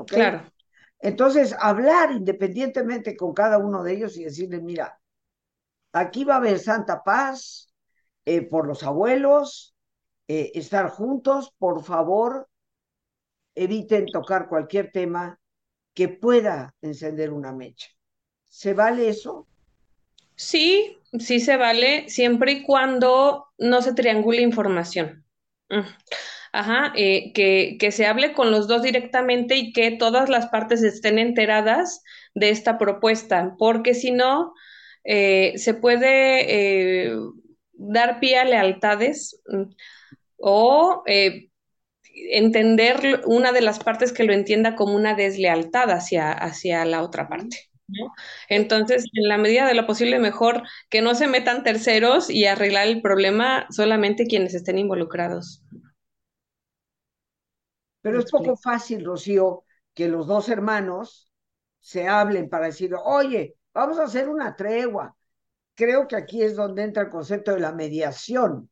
Claro. 0.07 0.51
Entonces, 0.99 1.55
hablar 1.57 2.11
independientemente 2.11 3.15
con 3.15 3.33
cada 3.33 3.59
uno 3.59 3.81
de 3.81 3.93
ellos 3.93 4.17
y 4.17 4.25
decirle, 4.25 4.59
mira, 4.59 4.99
aquí 5.93 6.25
va 6.25 6.33
a 6.33 6.37
haber 6.37 6.59
santa 6.59 7.01
paz 7.01 7.71
eh, 8.25 8.41
por 8.41 8.67
los 8.67 8.83
abuelos, 8.83 9.73
eh, 10.27 10.51
estar 10.53 10.89
juntos, 10.89 11.53
por 11.57 11.81
favor, 11.81 12.49
eviten 13.55 14.05
tocar 14.07 14.49
cualquier 14.49 14.91
tema 14.91 15.39
que 15.93 16.09
pueda 16.09 16.75
encender 16.81 17.31
una 17.31 17.53
mecha. 17.53 17.87
¿Se 18.49 18.73
vale 18.73 19.07
eso? 19.07 19.47
Sí, 20.35 20.97
sí 21.19 21.39
se 21.39 21.57
vale, 21.57 22.09
siempre 22.09 22.53
y 22.53 22.63
cuando 22.63 23.47
no 23.57 23.81
se 23.81 23.93
triangule 23.93 24.41
información. 24.41 25.25
Mm. 25.69 25.81
Ajá, 26.51 26.93
eh, 26.95 27.33
que, 27.33 27.77
que, 27.79 27.91
se 27.91 28.05
hable 28.05 28.33
con 28.33 28.51
los 28.51 28.67
dos 28.67 28.83
directamente 28.83 29.55
y 29.55 29.73
que 29.73 29.91
todas 29.91 30.29
las 30.29 30.47
partes 30.49 30.83
estén 30.83 31.17
enteradas 31.17 32.03
de 32.35 32.49
esta 32.51 32.77
propuesta, 32.77 33.55
porque 33.57 33.95
si 33.95 34.11
no, 34.11 34.53
eh, 35.03 35.53
se 35.57 35.73
puede 35.73 37.07
eh, 37.07 37.17
dar 37.73 38.19
pie 38.19 38.37
a 38.37 38.45
lealtades 38.45 39.41
mm, 39.47 39.63
o 40.37 41.03
entender 42.31 43.21
una 43.25 43.51
de 43.51 43.61
las 43.61 43.79
partes 43.79 44.13
que 44.13 44.23
lo 44.23 44.33
entienda 44.33 44.75
como 44.75 44.95
una 44.95 45.15
deslealtad 45.15 45.89
hacia, 45.89 46.31
hacia 46.31 46.85
la 46.85 47.01
otra 47.01 47.27
parte. 47.27 47.57
Entonces, 48.49 49.05
en 49.13 49.27
la 49.27 49.37
medida 49.37 49.67
de 49.67 49.73
lo 49.73 49.85
posible, 49.87 50.19
mejor 50.19 50.63
que 50.89 51.01
no 51.01 51.15
se 51.15 51.27
metan 51.27 51.63
terceros 51.63 52.29
y 52.29 52.45
arreglar 52.45 52.87
el 52.87 53.01
problema 53.01 53.65
solamente 53.69 54.25
quienes 54.25 54.53
estén 54.53 54.77
involucrados. 54.77 55.63
Pero 58.01 58.19
es 58.19 58.29
poco 58.29 58.57
fácil, 58.57 59.05
Rocío, 59.05 59.63
que 59.93 60.09
los 60.09 60.27
dos 60.27 60.49
hermanos 60.49 61.31
se 61.79 62.07
hablen 62.07 62.49
para 62.49 62.67
decir, 62.67 62.93
oye, 62.95 63.55
vamos 63.73 63.97
a 63.97 64.03
hacer 64.03 64.29
una 64.29 64.55
tregua. 64.55 65.15
Creo 65.73 66.07
que 66.07 66.15
aquí 66.15 66.43
es 66.43 66.55
donde 66.55 66.83
entra 66.83 67.03
el 67.03 67.09
concepto 67.09 67.53
de 67.53 67.59
la 67.59 67.71
mediación. 67.71 68.69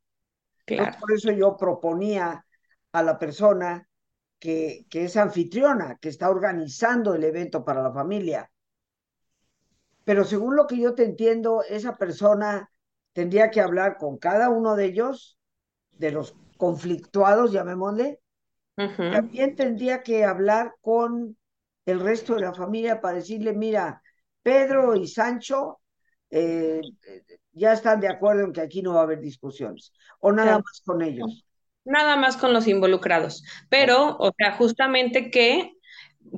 por 0.65 1.11
eso 1.13 1.31
yo 1.31 1.57
proponía 1.57 2.45
a 2.91 3.03
la 3.03 3.17
persona 3.17 3.87
que, 4.37 4.85
que 4.89 5.05
es 5.05 5.15
anfitriona, 5.17 5.97
que 6.01 6.09
está 6.09 6.29
organizando 6.29 7.13
el 7.13 7.23
evento 7.23 7.63
para 7.63 7.81
la 7.81 7.93
familia. 7.93 8.51
Pero 10.03 10.23
según 10.23 10.55
lo 10.55 10.67
que 10.67 10.77
yo 10.77 10.95
te 10.95 11.03
entiendo, 11.03 11.63
esa 11.69 11.97
persona 11.97 12.71
tendría 13.13 13.51
que 13.51 13.61
hablar 13.61 13.97
con 13.97 14.17
cada 14.17 14.49
uno 14.49 14.75
de 14.75 14.85
ellos, 14.85 15.37
de 15.91 16.11
los 16.11 16.35
conflictuados, 16.57 17.51
llamémosle, 17.51 18.19
también 18.75 19.55
tendría 19.55 20.01
que 20.01 20.25
hablar 20.25 20.75
con 20.81 21.37
el 21.85 21.99
resto 21.99 22.35
de 22.35 22.41
la 22.41 22.53
familia 22.53 23.01
para 23.01 23.17
decirle, 23.17 23.53
mira, 23.53 24.01
Pedro 24.41 24.95
y 24.95 25.07
Sancho 25.07 25.79
eh, 26.29 26.81
ya 27.51 27.73
están 27.73 27.99
de 27.99 28.07
acuerdo 28.07 28.45
en 28.45 28.53
que 28.53 28.61
aquí 28.61 28.81
no 28.81 28.93
va 28.93 29.01
a 29.01 29.03
haber 29.03 29.19
discusiones, 29.19 29.91
o 30.19 30.31
nada 30.31 30.57
más 30.57 30.81
con 30.85 31.01
ellos. 31.01 31.45
Nada 31.83 32.15
más 32.15 32.37
con 32.37 32.53
los 32.53 32.67
involucrados, 32.67 33.43
pero, 33.67 34.15
o 34.19 34.31
sea, 34.37 34.55
justamente 34.55 35.31
que 35.31 35.73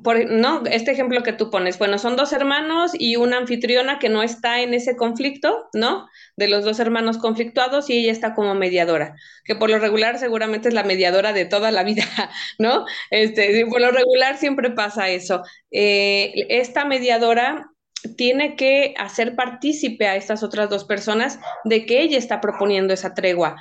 por, 0.04 0.30
no, 0.30 0.64
este 0.66 0.92
ejemplo 0.92 1.22
que 1.24 1.34
tú 1.34 1.50
pones, 1.50 1.78
bueno, 1.78 2.00
son 2.00 2.16
dos 2.16 2.34
hermanos 2.34 2.92
y 2.98 3.16
una 3.16 3.38
anfitriona 3.38 4.00
que 4.00 4.10
no 4.10 4.24
está 4.24 4.62
en 4.62 4.74
ese 4.74 4.96
conflicto, 4.96 5.70
¿no? 5.74 6.08
De 6.36 6.48
los 6.48 6.66
dos 6.66 6.80
hermanos 6.80 7.18
conflictuados 7.18 7.90
y 7.90 8.00
ella 8.00 8.12
está 8.12 8.34
como 8.34 8.56
mediadora, 8.56 9.16
que 9.46 9.56
por 9.56 9.70
lo 9.70 9.80
regular 9.80 10.18
seguramente 10.18 10.70
es 10.70 10.74
la 10.74 10.84
mediadora 10.84 11.32
de 11.32 11.46
toda 11.46 11.72
la 11.72 11.84
vida, 11.84 12.06
¿no? 12.60 12.86
Este, 13.12 13.66
por 13.68 13.82
lo 13.82 13.92
regular 13.92 14.38
siempre 14.38 14.72
pasa 14.72 15.10
eso. 15.10 15.44
Eh, 15.72 16.34
esta 16.50 16.86
mediadora 16.86 17.70
tiene 18.18 18.56
que 18.56 18.94
hacer 18.98 19.36
partícipe 19.36 20.08
a 20.08 20.16
estas 20.16 20.44
otras 20.44 20.70
dos 20.70 20.86
personas 20.86 21.40
de 21.64 21.86
que 21.86 22.02
ella 22.02 22.18
está 22.18 22.42
proponiendo 22.42 22.94
esa 22.94 23.14
tregua 23.14 23.56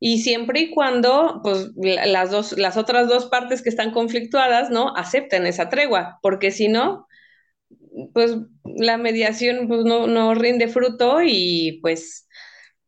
y 0.00 0.18
siempre 0.22 0.60
y 0.60 0.70
cuando 0.70 1.40
pues 1.42 1.70
las 1.76 2.30
dos 2.30 2.52
las 2.58 2.76
otras 2.76 3.08
dos 3.08 3.26
partes 3.26 3.62
que 3.62 3.70
están 3.70 3.92
conflictuadas 3.92 4.70
no 4.70 4.94
acepten 4.96 5.46
esa 5.46 5.68
tregua 5.68 6.18
porque 6.22 6.50
si 6.50 6.68
no 6.68 7.06
pues 8.12 8.36
la 8.64 8.96
mediación 8.98 9.68
pues, 9.68 9.84
no, 9.84 10.06
no 10.06 10.34
rinde 10.34 10.68
fruto 10.68 11.22
y 11.24 11.78
pues 11.82 12.26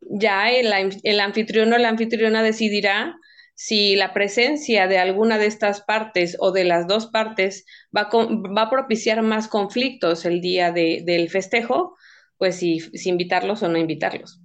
ya 0.01 0.51
el, 0.51 0.73
el 1.03 1.21
anfitrión 1.21 1.73
o 1.73 1.79
la 1.79 1.89
anfitriona 1.89 2.43
decidirá 2.43 3.17
si 3.55 3.97
la 3.97 4.13
presencia 4.13 4.87
de 4.87 4.99
alguna 4.99 5.39
de 5.39 5.47
estas 5.47 5.81
partes 5.81 6.37
o 6.41 6.53
de 6.53 6.65
las 6.65 6.87
dos 6.87 7.07
partes 7.07 7.65
va, 7.97 8.11
va 8.13 8.63
a 8.63 8.71
propiciar 8.71 9.23
más 9.23 9.49
conflictos 9.49 10.27
el 10.27 10.43
día 10.43 10.73
de, 10.73 11.03
del 11.07 11.31
festejo, 11.31 11.97
pues 12.37 12.57
si 12.57 12.83
invitarlos 13.07 13.63
o 13.63 13.69
no 13.69 13.79
invitarlos 13.79 14.41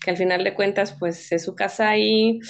que 0.00 0.10
al 0.10 0.16
final 0.16 0.44
de 0.44 0.54
cuentas, 0.54 0.96
pues 0.98 1.30
es 1.32 1.44
su 1.44 1.54
casa 1.54 1.96
y, 1.96 2.40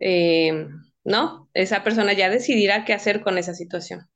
eh, 0.00 0.66
¿no? 1.04 1.48
Esa 1.54 1.82
persona 1.82 2.12
ya 2.12 2.28
decidirá 2.28 2.84
qué 2.84 2.92
hacer 2.92 3.22
con 3.22 3.38
esa 3.38 3.54
situación. 3.54 4.08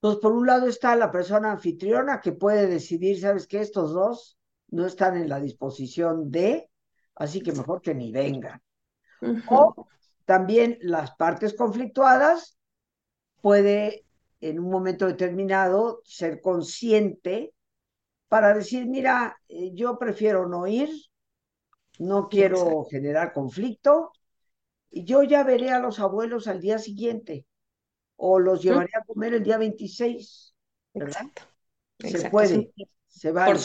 Pues 0.00 0.16
por 0.16 0.32
un 0.32 0.46
lado 0.46 0.68
está 0.68 0.94
la 0.94 1.10
persona 1.10 1.52
anfitriona 1.52 2.20
que 2.20 2.32
puede 2.32 2.66
decidir, 2.66 3.18
¿sabes 3.18 3.46
qué? 3.46 3.60
Estos 3.60 3.92
dos 3.92 4.38
no 4.68 4.86
están 4.86 5.16
en 5.16 5.28
la 5.28 5.40
disposición 5.40 6.30
de, 6.30 6.70
así 7.14 7.40
que 7.40 7.52
mejor 7.52 7.80
que 7.80 7.94
ni 7.94 8.12
vengan. 8.12 8.62
O 9.48 9.88
también 10.26 10.78
las 10.82 11.12
partes 11.16 11.54
conflictuadas 11.54 12.58
puede 13.40 14.04
en 14.40 14.60
un 14.60 14.70
momento 14.70 15.06
determinado 15.06 16.02
ser 16.04 16.40
consciente 16.40 17.54
para 18.28 18.54
decir, 18.54 18.86
mira, 18.86 19.36
eh, 19.48 19.70
yo 19.74 19.98
prefiero 19.98 20.48
no 20.48 20.66
ir, 20.66 20.90
no 21.98 22.28
quiero 22.28 22.84
generar 22.90 23.32
conflicto, 23.32 24.12
y 24.90 25.04
yo 25.04 25.22
ya 25.22 25.44
veré 25.44 25.70
a 25.70 25.78
los 25.78 26.00
abuelos 26.00 26.48
al 26.48 26.60
día 26.60 26.78
siguiente, 26.78 27.46
o 28.16 28.38
los 28.38 28.62
llevaré 28.62 28.90
a 28.94 29.04
comer 29.04 29.34
el 29.34 29.42
día 29.42 29.58
26. 29.58 30.54
Exacto. 30.94 31.42
Se 31.98 32.30
puede, 32.30 32.72
se 33.06 33.32
va. 33.32 33.46
Por, 33.46 33.58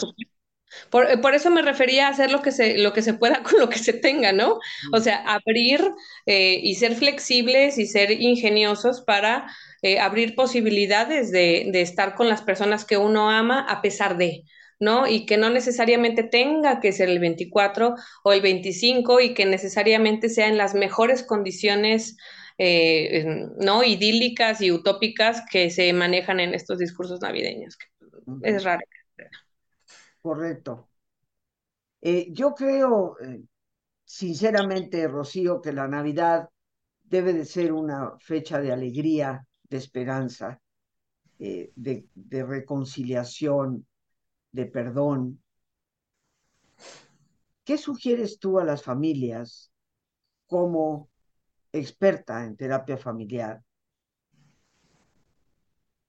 por, 0.90 1.34
eso 1.34 1.50
me 1.50 1.62
refería 1.62 2.06
a 2.06 2.10
hacer 2.10 2.30
lo 2.30 2.42
que 2.42 2.52
se, 2.52 2.78
lo 2.78 2.92
que 2.92 3.02
se 3.02 3.14
pueda 3.14 3.42
con 3.42 3.58
lo 3.58 3.68
que 3.68 3.78
se 3.78 3.92
tenga, 3.92 4.32
¿no? 4.32 4.58
O 4.92 5.00
sea, 5.00 5.16
abrir 5.16 5.80
eh, 6.26 6.58
y 6.62 6.74
ser 6.76 6.94
flexibles 6.94 7.78
y 7.78 7.86
ser 7.86 8.10
ingeniosos 8.10 9.02
para 9.02 9.46
eh, 9.82 9.98
abrir 9.98 10.34
posibilidades 10.34 11.30
de, 11.30 11.68
de, 11.72 11.80
estar 11.82 12.14
con 12.14 12.28
las 12.28 12.42
personas 12.42 12.84
que 12.84 12.96
uno 12.96 13.30
ama 13.30 13.66
a 13.68 13.82
pesar 13.82 14.16
de, 14.16 14.44
¿no? 14.78 15.06
Y 15.06 15.26
que 15.26 15.36
no 15.36 15.50
necesariamente 15.50 16.22
tenga 16.22 16.80
que 16.80 16.92
ser 16.92 17.08
el 17.08 17.18
24 17.18 17.94
o 18.24 18.32
el 18.32 18.40
25 18.40 19.20
y 19.20 19.34
que 19.34 19.46
necesariamente 19.46 20.28
sea 20.28 20.48
en 20.48 20.58
las 20.58 20.74
mejores 20.74 21.22
condiciones, 21.22 22.16
eh, 22.58 23.24
¿no? 23.58 23.84
Idílicas 23.84 24.60
y 24.60 24.70
utópicas 24.72 25.42
que 25.50 25.70
se 25.70 25.92
manejan 25.92 26.40
en 26.40 26.54
estos 26.54 26.78
discursos 26.78 27.20
navideños. 27.20 27.78
Es 28.42 28.64
raro. 28.64 28.82
Correcto. 30.22 30.88
Eh, 32.00 32.28
yo 32.32 32.54
creo, 32.54 33.16
sinceramente, 34.04 35.06
Rocío, 35.08 35.60
que 35.60 35.72
la 35.72 35.88
Navidad 35.88 36.48
debe 37.02 37.32
de 37.32 37.44
ser 37.44 37.72
una 37.72 38.16
fecha 38.18 38.60
de 38.60 38.72
alegría, 38.72 39.46
de 39.64 39.76
esperanza, 39.76 40.60
eh, 41.38 41.72
de, 41.74 42.06
de 42.14 42.44
reconciliación, 42.44 43.86
de 44.52 44.66
perdón. 44.66 45.42
¿Qué 47.64 47.78
sugieres 47.78 48.38
tú 48.38 48.58
a 48.58 48.64
las 48.64 48.82
familias 48.82 49.72
como 50.46 51.08
experta 51.72 52.44
en 52.44 52.56
terapia 52.56 52.96
familiar, 52.96 53.62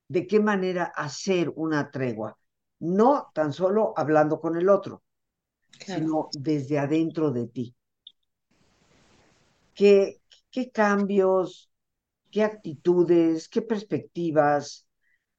de 0.09 0.27
qué 0.27 0.39
manera 0.39 0.91
hacer 0.95 1.51
una 1.55 1.89
tregua, 1.89 2.37
no 2.83 3.31
tan 3.33 3.53
solo 3.53 3.93
hablando 3.95 4.41
con 4.41 4.57
el 4.57 4.67
otro, 4.67 5.03
sino 5.71 6.29
desde 6.33 6.79
adentro 6.79 7.31
de 7.31 7.47
ti. 7.47 7.75
¿Qué, 9.73 10.21
qué 10.51 10.69
cambios, 10.69 11.71
qué 12.29 12.43
actitudes, 12.43 13.47
qué 13.47 13.61
perspectivas 13.61 14.85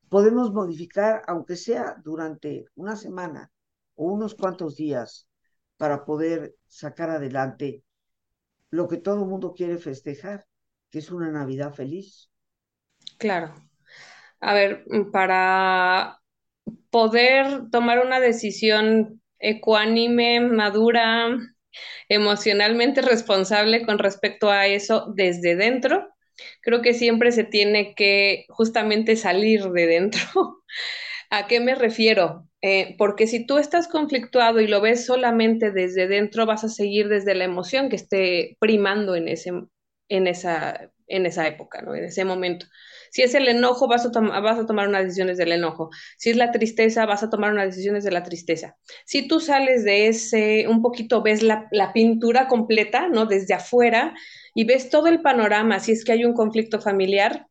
podemos 0.09 0.53
modificar, 0.53 1.23
aunque 1.27 1.57
sea 1.57 1.97
durante 2.03 2.67
una 2.77 2.97
semana 2.97 3.51
o 3.95 4.07
unos 4.13 4.35
cuantos 4.35 4.77
días, 4.77 5.29
para 5.77 6.05
poder 6.05 6.57
sacar 6.67 7.11
adelante 7.11 7.85
lo 8.71 8.89
que 8.89 8.97
todo 8.97 9.23
el 9.23 9.29
mundo 9.29 9.53
quiere 9.53 9.77
festejar, 9.77 10.47
que 10.91 11.01
es 11.01 11.11
una 11.11 11.31
Navidad 11.31 11.75
feliz. 11.75 12.31
Claro. 13.19 13.55
A 14.41 14.55
ver, 14.55 14.85
para 15.13 16.21
poder 16.91 17.71
tomar 17.71 18.05
una 18.05 18.21
decisión 18.21 19.21
ecuánime, 19.39 20.41
madura, 20.41 21.37
emocionalmente 22.09 23.03
responsable 23.03 23.85
con 23.85 23.99
respecto 23.99 24.51
a 24.51 24.67
eso 24.67 25.13
desde 25.15 25.57
dentro, 25.57 26.09
creo 26.63 26.83
que 26.83 26.95
siempre 26.95 27.33
se 27.33 27.45
tiene 27.45 27.95
que 27.95 28.47
justamente 28.49 29.17
salir 29.17 29.65
de 29.71 29.87
dentro. 29.87 30.21
¿A 31.31 31.47
qué 31.47 31.61
me 31.61 31.75
refiero? 31.75 32.49
Eh, 32.63 32.95
porque 32.99 33.27
si 33.27 33.47
tú 33.47 33.59
estás 33.59 33.89
conflictuado 33.89 34.61
y 34.61 34.67
lo 34.67 34.81
ves 34.81 35.05
solamente 35.07 35.71
desde 35.71 36.09
dentro, 36.09 36.47
vas 36.47 36.65
a 36.65 36.69
seguir 36.69 37.09
desde 37.09 37.35
la 37.35 37.45
emoción 37.45 37.89
que 37.89 37.97
esté 37.97 38.57
primando 38.61 39.15
en, 39.17 39.29
ese, 39.29 39.53
en, 40.09 40.27
esa, 40.27 40.91
en 41.09 41.27
esa 41.27 41.47
época, 41.47 41.83
¿no? 41.83 41.95
en 41.95 42.05
ese 42.05 42.25
momento. 42.25 42.67
Si 43.15 43.23
es 43.23 43.33
el 43.37 43.47
enojo, 43.47 43.87
vas 43.87 44.05
a, 44.05 44.41
vas 44.41 44.59
a 44.59 44.67
tomar 44.67 44.89
unas 44.89 45.05
decisiones 45.05 45.39
del 45.39 45.53
enojo. 45.53 45.91
Si 46.19 46.31
es 46.31 46.37
la 46.37 46.51
tristeza, 46.51 47.07
vas 47.07 47.23
a 47.23 47.31
tomar 47.31 47.53
unas 47.53 47.67
decisiones 47.67 48.03
de 48.03 48.11
la 48.11 48.25
tristeza. 48.25 48.77
Si 49.07 49.29
tú 49.29 49.39
sales 49.39 49.85
de 49.85 50.09
ese, 50.09 50.67
un 50.67 50.83
poquito 50.83 51.23
ves 51.23 51.41
la, 51.45 51.69
la 51.71 51.93
pintura 51.93 52.49
completa, 52.49 53.07
¿no? 53.09 53.27
Desde 53.27 53.55
afuera 53.55 54.15
y 54.53 54.65
ves 54.65 54.91
todo 54.91 55.07
el 55.07 55.23
panorama, 55.23 55.79
si 55.79 55.93
es 55.93 56.05
que 56.05 56.11
hay 56.11 56.25
un 56.25 56.35
conflicto 56.35 56.81
familiar, 56.81 57.47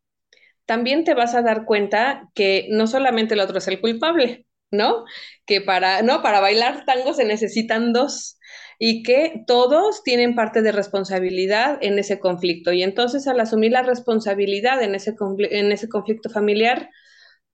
también 0.65 1.05
te 1.05 1.13
vas 1.13 1.34
a 1.36 1.41
dar 1.41 1.65
cuenta 1.65 2.29
que 2.34 2.67
no 2.70 2.86
solamente 2.88 3.34
el 3.36 3.39
otro 3.39 3.58
es 3.60 3.67
el 3.70 3.82
culpable, 3.82 4.46
¿no? 4.72 5.05
Que 5.46 5.62
para, 5.62 6.01
no, 6.01 6.22
para 6.22 6.41
bailar 6.41 6.84
tango 6.86 7.13
se 7.13 7.25
necesitan 7.25 7.93
dos 7.93 8.38
y 8.80 9.03
que 9.03 9.44
todos 9.48 10.03
tienen 10.03 10.36
parte 10.36 10.62
de 10.62 10.72
responsabilidad 10.72 11.77
en 11.82 12.00
ese 12.00 12.20
conflicto. 12.20 12.74
Y 12.74 12.84
entonces 12.84 13.27
al 13.27 13.39
asumir 13.39 13.72
la 13.72 13.84
responsabilidad 13.84 14.82
en 14.84 14.96
ese, 14.96 15.15
en 15.51 15.72
ese 15.72 15.89
conflicto 15.89 16.30
familiar, 16.30 16.89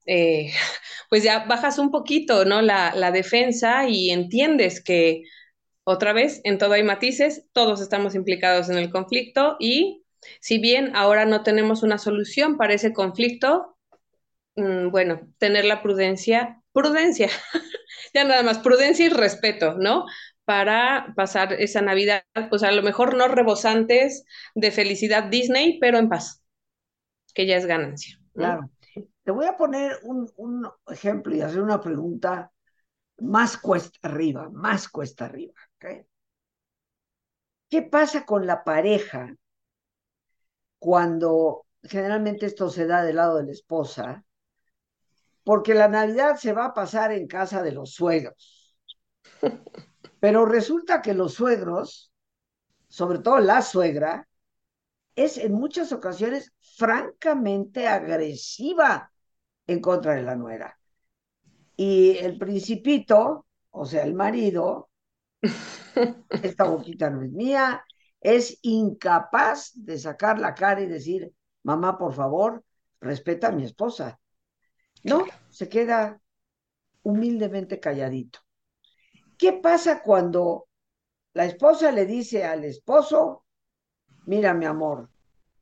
eh, 0.06 0.52
pues 1.10 1.22
ya 1.24 1.44
bajas 1.46 1.78
un 1.78 1.90
poquito, 1.90 2.44
¿no? 2.44 2.62
La, 2.62 2.94
la 2.94 3.12
defensa 3.12 3.88
y 3.88 4.10
entiendes 4.10 4.82
que 4.82 5.22
otra 5.84 6.12
vez, 6.12 6.40
en 6.44 6.58
todo 6.58 6.74
hay 6.74 6.82
matices, 6.84 7.46
todos 7.52 7.80
estamos 7.80 8.14
implicados 8.14 8.68
en 8.68 8.78
el 8.78 8.90
conflicto 8.90 9.56
y 9.58 10.04
si 10.40 10.58
bien 10.58 10.94
ahora 10.94 11.24
no 11.24 11.42
tenemos 11.42 11.82
una 11.82 11.98
solución 11.98 12.56
para 12.56 12.74
ese 12.74 12.92
conflicto, 12.92 13.76
mm, 14.56 14.90
bueno, 14.90 15.20
tener 15.38 15.64
la 15.64 15.82
prudencia, 15.82 16.62
prudencia, 16.72 17.28
ya 18.14 18.24
nada 18.24 18.42
más, 18.42 18.58
prudencia 18.58 19.06
y 19.06 19.08
respeto, 19.10 19.74
¿no? 19.78 20.06
Para 20.50 21.12
pasar 21.14 21.52
esa 21.52 21.80
Navidad, 21.80 22.24
pues 22.48 22.64
a 22.64 22.72
lo 22.72 22.82
mejor 22.82 23.16
no 23.16 23.28
rebosantes 23.28 24.24
de 24.56 24.72
felicidad 24.72 25.30
Disney, 25.30 25.78
pero 25.78 25.96
en 25.96 26.08
paz, 26.08 26.42
que 27.32 27.46
ya 27.46 27.56
es 27.56 27.66
ganancia. 27.66 28.18
Claro. 28.34 28.68
Te 29.22 29.30
voy 29.30 29.46
a 29.46 29.56
poner 29.56 30.00
un, 30.02 30.28
un 30.34 30.68
ejemplo 30.88 31.36
y 31.36 31.40
hacer 31.40 31.62
una 31.62 31.80
pregunta 31.80 32.50
más 33.18 33.58
cuesta 33.58 34.08
arriba, 34.08 34.48
más 34.50 34.88
cuesta 34.88 35.26
arriba. 35.26 35.54
¿Qué 37.68 37.82
pasa 37.82 38.26
con 38.26 38.44
la 38.44 38.64
pareja 38.64 39.32
cuando 40.80 41.66
generalmente 41.84 42.46
esto 42.46 42.70
se 42.70 42.88
da 42.88 43.04
del 43.04 43.14
lado 43.14 43.36
de 43.36 43.44
la 43.44 43.52
esposa? 43.52 44.24
Porque 45.44 45.74
la 45.74 45.86
Navidad 45.86 46.34
se 46.34 46.52
va 46.52 46.64
a 46.64 46.74
pasar 46.74 47.12
en 47.12 47.28
casa 47.28 47.62
de 47.62 47.70
los 47.70 47.94
suegros. 47.94 48.76
Pero 50.20 50.44
resulta 50.44 51.02
que 51.02 51.14
los 51.14 51.34
suegros, 51.34 52.12
sobre 52.88 53.18
todo 53.18 53.38
la 53.40 53.62
suegra, 53.62 54.28
es 55.16 55.38
en 55.38 55.52
muchas 55.52 55.92
ocasiones 55.92 56.52
francamente 56.60 57.88
agresiva 57.88 59.10
en 59.66 59.80
contra 59.80 60.14
de 60.14 60.22
la 60.22 60.36
nuera. 60.36 60.78
Y 61.76 62.18
el 62.18 62.38
principito, 62.38 63.46
o 63.70 63.86
sea, 63.86 64.04
el 64.04 64.14
marido, 64.14 64.90
esta 66.42 66.64
boquita 66.64 67.08
no 67.10 67.22
es 67.22 67.32
mía, 67.32 67.84
es 68.20 68.58
incapaz 68.62 69.72
de 69.74 69.98
sacar 69.98 70.38
la 70.38 70.54
cara 70.54 70.82
y 70.82 70.86
decir, 70.86 71.32
mamá, 71.62 71.96
por 71.96 72.12
favor, 72.12 72.62
respeta 73.00 73.48
a 73.48 73.52
mi 73.52 73.64
esposa. 73.64 74.20
No, 75.04 75.24
se 75.48 75.68
queda 75.68 76.20
humildemente 77.02 77.80
calladito. 77.80 78.40
¿Qué 79.40 79.54
pasa 79.54 80.02
cuando 80.02 80.68
la 81.32 81.46
esposa 81.46 81.90
le 81.92 82.04
dice 82.04 82.44
al 82.44 82.62
esposo, 82.62 83.46
mira 84.26 84.52
mi 84.52 84.66
amor, 84.66 85.08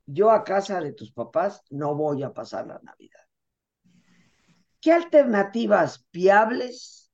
yo 0.05 0.31
a 0.31 0.43
casa 0.43 0.81
de 0.81 0.91
tus 0.91 1.13
papás 1.13 1.63
no 1.69 1.95
voy 1.95 2.21
a 2.23 2.33
pasar 2.33 2.67
la 2.67 2.81
Navidad? 2.83 3.21
¿Qué 4.81 4.91
alternativas 4.91 6.05
viables 6.11 7.09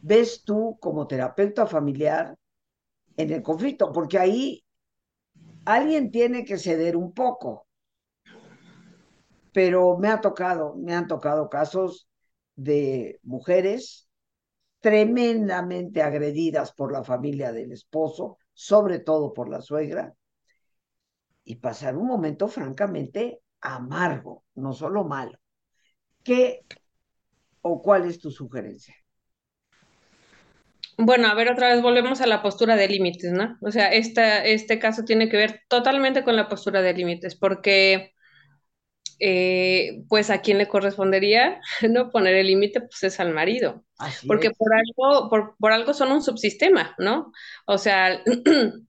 ves 0.00 0.42
tú 0.42 0.76
como 0.80 1.06
terapeuta 1.06 1.64
familiar 1.64 2.36
en 3.16 3.32
el 3.32 3.40
conflicto? 3.40 3.92
Porque 3.92 4.18
ahí 4.18 4.64
alguien 5.64 6.10
tiene 6.10 6.44
que 6.44 6.58
ceder 6.58 6.96
un 6.96 7.12
poco. 7.12 7.68
Pero 9.52 9.96
me 9.96 10.08
ha 10.08 10.20
tocado, 10.20 10.74
me 10.74 10.92
han 10.92 11.06
tocado 11.06 11.48
casos 11.48 12.08
de 12.56 13.20
mujeres 13.22 14.07
tremendamente 14.80 16.02
agredidas 16.02 16.72
por 16.72 16.92
la 16.92 17.02
familia 17.04 17.52
del 17.52 17.72
esposo, 17.72 18.38
sobre 18.52 18.98
todo 18.98 19.32
por 19.34 19.48
la 19.48 19.60
suegra, 19.60 20.14
y 21.44 21.56
pasar 21.56 21.96
un 21.96 22.06
momento 22.06 22.48
francamente 22.48 23.40
amargo, 23.60 24.44
no 24.54 24.72
solo 24.72 25.04
malo. 25.04 25.38
¿Qué 26.22 26.64
o 27.62 27.80
cuál 27.82 28.04
es 28.04 28.20
tu 28.20 28.30
sugerencia? 28.30 28.94
Bueno, 31.00 31.28
a 31.28 31.34
ver, 31.34 31.50
otra 31.50 31.68
vez 31.68 31.80
volvemos 31.80 32.20
a 32.20 32.26
la 32.26 32.42
postura 32.42 32.74
de 32.74 32.88
límites, 32.88 33.32
¿no? 33.32 33.56
O 33.62 33.70
sea, 33.70 33.88
este 33.88 34.78
caso 34.78 35.04
tiene 35.04 35.28
que 35.28 35.36
ver 35.36 35.60
totalmente 35.68 36.24
con 36.24 36.34
la 36.34 36.48
postura 36.48 36.82
de 36.82 36.92
límites, 36.92 37.36
porque 37.36 38.12
eh, 39.20 40.02
pues 40.08 40.30
a 40.30 40.40
quién 40.40 40.58
le 40.58 40.68
correspondería 40.68 41.60
no 41.88 42.10
poner 42.10 42.34
el 42.34 42.46
límite, 42.46 42.80
pues 42.80 43.02
es 43.04 43.20
al 43.20 43.32
marido, 43.32 43.84
porque 44.26 44.50
por 44.50 44.74
algo, 44.74 45.28
por, 45.28 45.56
por 45.58 45.72
algo 45.72 45.94
son 45.94 46.12
un 46.12 46.22
subsistema, 46.22 46.94
¿no? 46.98 47.32
O 47.66 47.78
sea, 47.78 48.22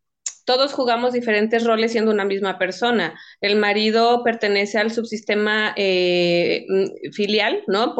todos 0.49 0.73
jugamos 0.73 1.13
diferentes 1.13 1.63
roles 1.63 1.91
siendo 1.91 2.09
una 2.09 2.25
misma 2.25 2.57
persona. 2.57 3.19
El 3.39 3.55
marido 3.55 4.23
pertenece 4.23 4.79
al 4.79 4.89
subsistema 4.89 5.75
eh, 5.75 6.65
mm, 6.67 7.11
filial, 7.11 7.63
¿no? 7.67 7.95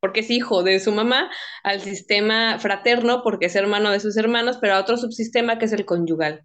porque 0.00 0.20
es 0.20 0.30
hijo 0.30 0.64
de 0.64 0.80
su 0.80 0.90
mamá, 0.90 1.30
al 1.62 1.80
sistema 1.80 2.58
fraterno, 2.58 3.22
porque 3.22 3.46
es 3.46 3.54
hermano 3.54 3.92
de 3.92 4.00
sus 4.00 4.16
hermanos, 4.16 4.58
pero 4.60 4.74
a 4.74 4.80
otro 4.80 4.96
subsistema 4.96 5.60
que 5.60 5.66
es 5.66 5.72
el 5.72 5.84
conyugal 5.84 6.44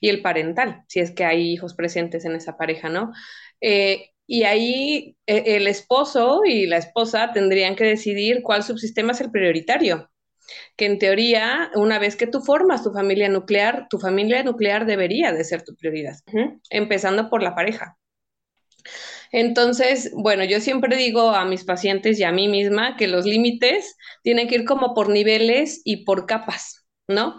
y 0.00 0.08
el 0.08 0.20
parental, 0.20 0.82
si 0.88 0.98
es 0.98 1.12
que 1.12 1.24
hay 1.24 1.52
hijos 1.52 1.74
presentes 1.74 2.24
en 2.24 2.34
esa 2.34 2.56
pareja, 2.56 2.88
¿no? 2.88 3.12
Eh, 3.60 4.10
y 4.28 4.44
ahí 4.44 5.16
e, 5.26 5.56
el 5.56 5.66
esposo 5.66 6.42
y 6.44 6.66
la 6.66 6.76
esposa 6.76 7.32
tendrían 7.32 7.74
que 7.74 7.84
decidir 7.84 8.42
cuál 8.44 8.62
subsistema 8.62 9.10
es 9.12 9.20
el 9.20 9.32
prioritario 9.32 10.08
que 10.76 10.86
en 10.86 10.98
teoría, 10.98 11.70
una 11.74 11.98
vez 11.98 12.16
que 12.16 12.26
tú 12.26 12.40
formas 12.40 12.82
tu 12.82 12.92
familia 12.92 13.28
nuclear, 13.28 13.86
tu 13.90 13.98
familia 13.98 14.42
nuclear 14.42 14.86
debería 14.86 15.32
de 15.32 15.44
ser 15.44 15.62
tu 15.62 15.74
prioridad, 15.76 16.16
empezando 16.70 17.28
por 17.28 17.42
la 17.42 17.54
pareja. 17.54 17.98
Entonces, 19.30 20.10
bueno, 20.14 20.44
yo 20.44 20.60
siempre 20.60 20.96
digo 20.96 21.30
a 21.30 21.44
mis 21.44 21.64
pacientes 21.64 22.18
y 22.18 22.24
a 22.24 22.32
mí 22.32 22.48
misma 22.48 22.96
que 22.96 23.08
los 23.08 23.26
límites 23.26 23.96
tienen 24.22 24.48
que 24.48 24.54
ir 24.54 24.64
como 24.64 24.94
por 24.94 25.10
niveles 25.10 25.82
y 25.84 26.04
por 26.04 26.26
capas, 26.26 26.86
¿no? 27.08 27.36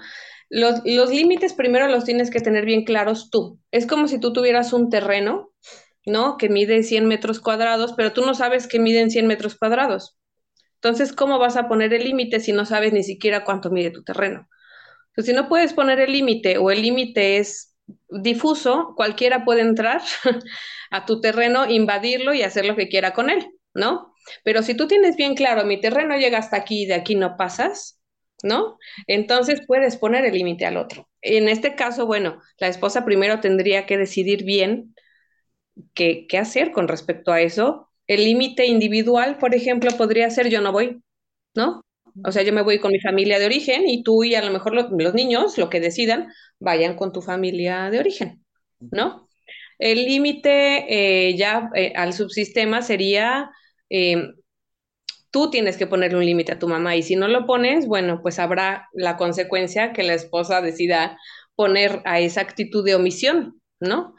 Los, 0.49 0.82
los 0.86 1.10
límites 1.10 1.54
primero 1.54 1.88
los 1.88 2.06
tienes 2.06 2.30
que 2.30 2.41
tener 2.41 2.65
bien 2.65 2.84
claros 2.84 3.30
tú. 3.32 3.60
Es 3.71 3.88
como 3.88 4.08
si 4.08 4.19
tú 4.19 4.34
tuvieras 4.34 4.73
un 4.73 4.89
terreno, 4.89 5.52
¿no? 6.05 6.38
Que 6.38 6.49
mide 6.49 6.83
100 6.83 7.07
metros 7.07 7.39
cuadrados, 7.39 7.93
pero 7.95 8.13
tú 8.13 8.25
no 8.25 8.33
sabes 8.33 8.67
que 8.67 8.79
miden 8.79 9.12
100 9.12 9.27
metros 9.27 9.55
cuadrados. 9.57 10.17
Entonces, 10.75 11.13
¿cómo 11.13 11.39
vas 11.39 11.57
a 11.57 11.67
poner 11.67 11.93
el 11.93 12.05
límite 12.05 12.39
si 12.39 12.53
no 12.53 12.65
sabes 12.65 12.93
ni 12.93 13.03
siquiera 13.03 13.43
cuánto 13.43 13.69
mide 13.69 13.91
tu 13.91 14.03
terreno? 14.03 14.47
Entonces, 15.09 15.25
si 15.25 15.33
no 15.33 15.49
puedes 15.49 15.73
poner 15.73 15.99
el 15.99 16.13
límite 16.13 16.57
o 16.57 16.71
el 16.71 16.81
límite 16.81 17.38
es 17.38 17.75
difuso, 18.09 18.93
cualquiera 18.95 19.43
puede 19.45 19.62
entrar 19.62 20.01
a 20.91 21.05
tu 21.05 21.21
terreno, 21.21 21.69
invadirlo 21.69 22.33
y 22.33 22.43
hacer 22.43 22.65
lo 22.65 22.75
que 22.75 22.88
quiera 22.88 23.13
con 23.13 23.29
él, 23.29 23.47
¿no? 23.73 24.13
Pero 24.43 24.63
si 24.63 24.75
tú 24.75 24.88
tienes 24.88 25.15
bien 25.15 25.35
claro, 25.35 25.65
mi 25.65 25.79
terreno 25.81 26.17
llega 26.17 26.38
hasta 26.38 26.57
aquí 26.57 26.83
y 26.83 26.85
de 26.85 26.93
aquí 26.93 27.15
no 27.15 27.35
pasas, 27.38 27.99
¿no? 28.43 28.77
Entonces 29.07 29.62
puedes 29.65 29.97
poner 29.97 30.25
el 30.25 30.33
límite 30.33 30.65
al 30.65 30.77
otro. 30.77 31.09
En 31.21 31.49
este 31.49 31.75
caso, 31.75 32.05
bueno, 32.05 32.39
la 32.57 32.67
esposa 32.67 33.05
primero 33.05 33.39
tendría 33.39 33.85
que 33.85 33.97
decidir 33.97 34.43
bien 34.45 34.95
qué, 35.94 36.28
hacer 36.38 36.72
con 36.72 36.88
respecto 36.88 37.32
a 37.32 37.42
eso. 37.42 37.89
El 38.08 38.24
límite 38.24 38.65
individual, 38.65 39.38
por 39.38 39.56
ejemplo, 39.56 39.92
podría 39.98 40.30
ser 40.30 40.50
yo 40.50 40.62
no 40.62 40.72
voy, 40.72 41.02
¿no? 41.56 41.82
O 42.26 42.32
sea, 42.32 42.44
yo 42.44 42.54
me 42.54 42.63
voy 42.63 42.80
con 42.80 42.92
mi 42.92 43.00
familia 43.00 43.39
de 43.39 43.46
origen 43.46 43.88
y 43.88 44.04
tú 44.04 44.24
y 44.24 44.36
a 44.36 44.44
lo 44.44 44.52
mejor 44.52 44.74
los 44.74 45.13
niños, 45.13 45.58
lo 45.58 45.70
que 45.70 45.80
decidan, 45.80 46.32
vayan 46.60 46.96
con 46.96 47.13
tu 47.13 47.22
familia 47.22 47.89
de 47.92 48.00
origen, 48.00 48.44
¿no? 48.80 49.30
El 49.80 50.06
límite 50.06 51.30
eh, 51.30 51.38
ya 51.38 51.70
eh, 51.74 51.94
al 51.96 52.13
subsistema 52.13 52.82
sería, 52.82 53.50
eh, 53.89 54.34
tú 55.32 55.50
tienes 55.50 55.78
que 55.78 55.88
ponerle 55.88 56.18
un 56.18 56.26
límite 56.26 56.52
a 56.52 56.60
tu 56.60 56.68
mamá 56.68 56.96
y 56.96 57.04
si 57.04 57.15
no 57.15 57.28
lo 57.28 57.46
pones, 57.46 57.88
bueno, 57.88 58.22
pues 58.22 58.39
habrá 58.39 58.89
la 58.94 59.15
consecuencia 59.15 59.94
que 59.94 60.04
la 60.04 60.15
esposa 60.15 60.62
decida 60.62 61.18
poner 61.56 62.02
a 62.06 62.20
esa 62.20 62.42
actitud 62.42 62.84
de 62.86 62.96
omisión, 62.96 63.62
¿no? 63.80 64.15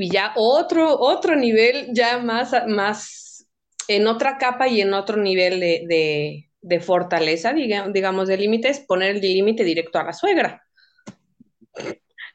Y 0.00 0.10
ya 0.10 0.32
otro, 0.36 0.96
otro 0.96 1.34
nivel, 1.34 1.88
ya 1.92 2.18
más, 2.18 2.54
más 2.68 3.48
en 3.88 4.06
otra 4.06 4.38
capa 4.38 4.68
y 4.68 4.80
en 4.80 4.94
otro 4.94 5.16
nivel 5.16 5.58
de, 5.58 6.48
de, 6.60 6.80
fortaleza, 6.80 7.52
digamos, 7.52 8.28
de 8.28 8.36
límites, 8.36 8.78
poner 8.86 9.16
el 9.16 9.20
límite 9.20 9.64
directo 9.64 9.98
a 9.98 10.04
la 10.04 10.12
suegra, 10.12 10.62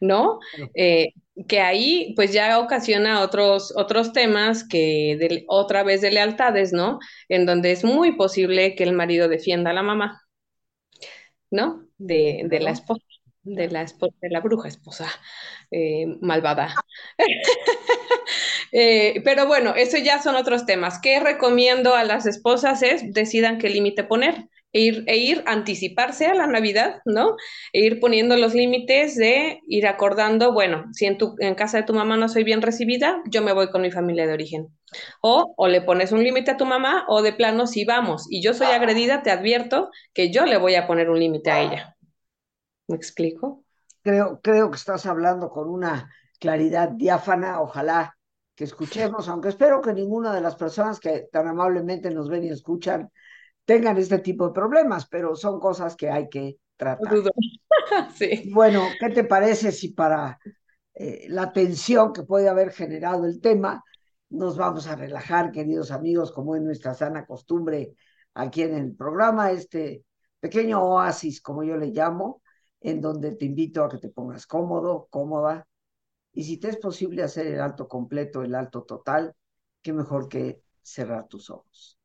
¿no? 0.02 0.40
Eh, 0.76 1.14
que 1.48 1.62
ahí 1.62 2.14
pues 2.18 2.34
ya 2.34 2.60
ocasiona 2.60 3.22
otros, 3.22 3.74
otros 3.78 4.12
temas 4.12 4.68
que 4.68 5.16
de, 5.18 5.46
otra 5.48 5.84
vez 5.84 6.02
de 6.02 6.12
lealtades, 6.12 6.74
¿no? 6.74 7.00
En 7.30 7.46
donde 7.46 7.72
es 7.72 7.86
muy 7.86 8.18
posible 8.18 8.76
que 8.76 8.84
el 8.84 8.92
marido 8.92 9.30
defienda 9.30 9.70
a 9.70 9.74
la 9.74 9.84
mamá, 9.84 10.22
¿no? 11.50 11.88
De, 11.98 12.44
de 12.46 12.60
la 12.60 12.72
esposa, 12.72 13.06
de 13.44 13.70
la 13.70 13.84
esposa, 13.84 14.18
de 14.22 14.30
la 14.32 14.42
bruja 14.42 14.68
esposa 14.68 15.08
eh, 15.74 16.06
malvada. 16.22 16.76
Eh, 18.72 19.22
pero 19.24 19.46
bueno, 19.48 19.76
eso 19.76 19.98
ya 19.98 20.22
son 20.22 20.36
otros 20.36 20.66
temas. 20.66 21.00
¿Qué 21.00 21.20
recomiendo 21.20 21.94
a 21.96 22.04
las 22.04 22.26
esposas? 22.26 22.82
Es 22.82 23.14
decidan 23.14 23.60
qué 23.60 23.70
límite 23.70 24.04
poner 24.04 24.48
e 24.72 24.82
ir, 24.82 25.04
e 25.08 25.18
ir 25.18 25.44
anticiparse 25.46 26.26
a 26.26 26.34
la 26.34 26.48
Navidad, 26.48 27.02
¿no? 27.06 27.36
E 27.72 27.82
ir 27.82 28.00
poniendo 28.00 28.36
los 28.36 28.56
límites 28.56 29.16
de 29.16 29.60
ir 29.68 29.86
acordando, 29.86 30.54
bueno, 30.54 30.86
si 30.94 31.06
en, 31.06 31.20
tu, 31.20 31.36
en 31.40 31.54
casa 31.56 31.78
de 31.78 31.84
tu 31.84 31.94
mamá 31.94 32.18
no 32.18 32.28
soy 32.30 32.44
bien 32.44 32.64
recibida, 32.64 33.22
yo 33.30 33.44
me 33.44 33.54
voy 33.54 33.70
con 33.70 33.84
mi 33.84 33.92
familia 33.92 34.26
de 34.26 34.34
origen. 34.34 34.68
O, 35.22 35.54
o 35.58 35.68
le 35.68 35.82
pones 35.82 36.12
un 36.12 36.24
límite 36.24 36.52
a 36.52 36.58
tu 36.58 36.66
mamá 36.66 37.06
o 37.08 37.22
de 37.22 37.34
plano, 37.34 37.68
si 37.68 37.86
vamos 37.86 38.26
y 38.30 38.42
yo 38.42 38.54
soy 38.56 38.68
agredida, 38.68 39.22
te 39.24 39.32
advierto 39.32 39.90
que 40.14 40.32
yo 40.32 40.46
le 40.46 40.58
voy 40.58 40.76
a 40.76 40.88
poner 40.88 41.10
un 41.12 41.20
límite 41.20 41.52
a 41.52 41.62
ella. 41.62 41.96
¿Me 42.88 42.96
explico? 42.98 43.63
Creo, 44.04 44.40
creo 44.42 44.70
que 44.70 44.76
estás 44.76 45.06
hablando 45.06 45.50
con 45.50 45.70
una 45.70 46.12
claridad 46.40 46.90
diáfana, 46.90 47.62
ojalá 47.62 48.18
que 48.56 48.66
escuchemos, 48.66 49.28
aunque 49.30 49.50
espero 49.50 49.82
que 49.82 49.94
ninguna 49.94 50.34
de 50.34 50.42
las 50.42 50.56
personas 50.56 51.00
que 51.00 51.28
tan 51.32 51.48
amablemente 51.48 52.12
nos 52.12 52.30
ven 52.30 52.44
y 52.44 52.50
escuchan 52.50 53.10
tengan 53.66 53.98
este 53.98 54.20
tipo 54.20 54.48
de 54.48 54.54
problemas, 54.54 55.08
pero 55.08 55.36
son 55.36 55.60
cosas 55.60 55.96
que 55.96 56.10
hay 56.12 56.30
que 56.30 56.58
tratar. 56.76 57.12
sí. 58.16 58.52
Bueno, 58.54 58.84
¿qué 59.00 59.10
te 59.10 59.24
parece 59.24 59.72
si 59.72 59.94
para 59.94 60.38
eh, 60.94 61.26
la 61.30 61.52
tensión 61.52 62.14
que 62.14 62.24
puede 62.24 62.50
haber 62.50 62.72
generado 62.72 63.26
el 63.26 63.42
tema, 63.42 63.84
nos 64.30 64.58
vamos 64.58 64.88
a 64.88 64.96
relajar, 64.96 65.52
queridos 65.52 65.92
amigos, 65.92 66.32
como 66.32 66.56
es 66.56 66.62
nuestra 66.62 66.94
sana 66.94 67.26
costumbre 67.26 67.96
aquí 68.36 68.62
en 68.62 68.76
el 68.76 68.96
programa, 68.96 69.52
este 69.52 70.04
pequeño 70.40 70.84
oasis, 70.84 71.42
como 71.42 71.64
yo 71.64 71.78
le 71.78 71.88
llamo, 71.88 72.43
en 72.84 73.02
donde 73.02 73.36
te 73.36 73.46
invito 73.46 73.84
a 73.84 73.90
que 73.90 73.98
te 73.98 74.10
pongas 74.10 74.46
cómodo, 74.46 75.08
cómoda, 75.10 75.68
y 76.34 76.44
si 76.44 76.58
te 76.58 76.70
es 76.70 76.78
posible 76.78 77.24
hacer 77.24 77.48
el 77.48 77.62
alto 77.62 77.88
completo, 77.88 78.44
el 78.44 78.56
alto 78.56 78.84
total, 78.84 79.36
qué 79.82 79.94
mejor 79.94 80.28
que 80.30 80.62
cerrar 80.82 81.28
tus 81.28 81.50
ojos 81.50 81.98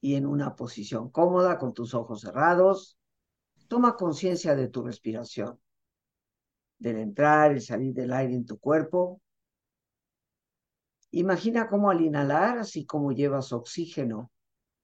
y 0.00 0.14
en 0.14 0.26
una 0.26 0.54
posición 0.54 1.10
cómoda 1.10 1.58
con 1.58 1.74
tus 1.74 1.94
ojos 1.94 2.20
cerrados, 2.20 2.96
toma 3.68 3.96
conciencia 3.96 4.54
de 4.54 4.68
tu 4.68 4.82
respiración, 4.82 5.60
del 6.78 6.98
entrar 6.98 7.56
y 7.56 7.60
salir 7.60 7.94
del 7.94 8.12
aire 8.12 8.34
en 8.34 8.46
tu 8.46 8.58
cuerpo. 8.58 9.20
Imagina 11.10 11.68
cómo 11.68 11.90
al 11.90 12.00
inhalar, 12.00 12.58
así 12.58 12.86
como 12.86 13.12
llevas 13.12 13.52
oxígeno 13.52 14.30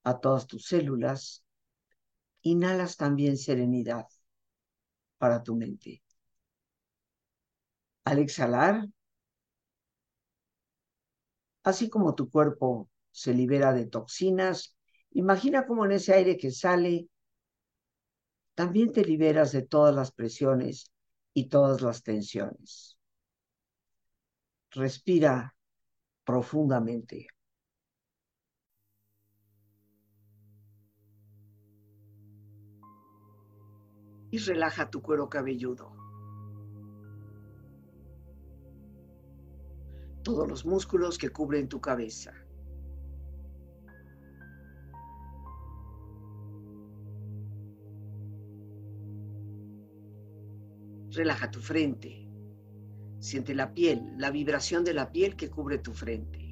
a 0.03 0.19
todas 0.19 0.47
tus 0.47 0.67
células, 0.67 1.44
inhalas 2.45 2.97
también 2.97 3.37
serenidad 3.39 4.07
para 5.19 5.43
tu 5.43 5.57
mente. 5.57 6.03
Al 8.07 8.19
exhalar, 8.19 8.89
así 11.63 11.89
como 11.91 12.15
tu 12.15 12.31
cuerpo 12.31 12.89
se 13.11 13.35
libera 13.35 13.73
de 13.73 13.87
toxinas 13.87 14.77
Imagina 15.17 15.65
cómo 15.67 15.85
en 15.85 15.93
ese 15.93 16.13
aire 16.13 16.37
que 16.37 16.51
sale, 16.51 17.09
también 18.57 18.93
te 18.93 19.05
liberas 19.05 19.53
de 19.53 19.63
todas 19.63 19.95
las 19.95 20.11
presiones 20.11 20.91
y 21.35 21.49
todas 21.49 21.83
las 21.83 22.03
tensiones. 22.03 22.99
Respira 24.73 25.55
profundamente. 26.25 27.29
Y 34.35 34.39
relaja 34.39 34.91
tu 34.91 35.01
cuero 35.01 35.29
cabelludo. 35.29 35.93
Todos 40.25 40.49
los 40.49 40.67
músculos 40.67 41.19
que 41.19 41.29
cubren 41.31 41.69
tu 41.69 41.81
cabeza. 41.81 42.33
Relaja 51.13 51.53
tu 51.53 51.61
frente. 51.61 52.29
Siente 53.21 53.55
la 53.55 53.73
piel, 53.73 54.15
la 54.19 54.33
vibración 54.33 54.83
de 54.83 54.95
la 54.95 55.13
piel 55.13 55.37
que 55.37 55.49
cubre 55.49 55.79
tu 55.79 55.93
frente. 55.93 56.44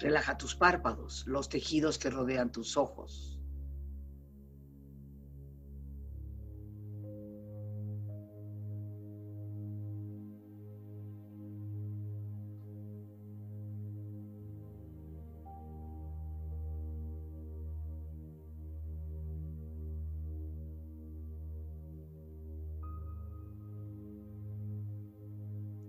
Relaja 0.00 0.38
tus 0.38 0.54
párpados, 0.54 1.24
los 1.26 1.48
tejidos 1.48 1.98
que 1.98 2.08
rodean 2.08 2.52
tus 2.52 2.76
ojos. 2.76 3.34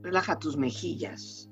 Relaja 0.02 0.40
tus 0.40 0.58
mejillas, 0.58 1.52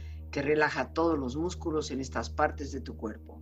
que 0.31 0.41
relaja 0.41 0.93
todos 0.93 1.19
los 1.19 1.35
músculos 1.35 1.91
en 1.91 1.99
estas 1.99 2.29
partes 2.29 2.71
de 2.71 2.81
tu 2.81 2.95
cuerpo. 2.97 3.41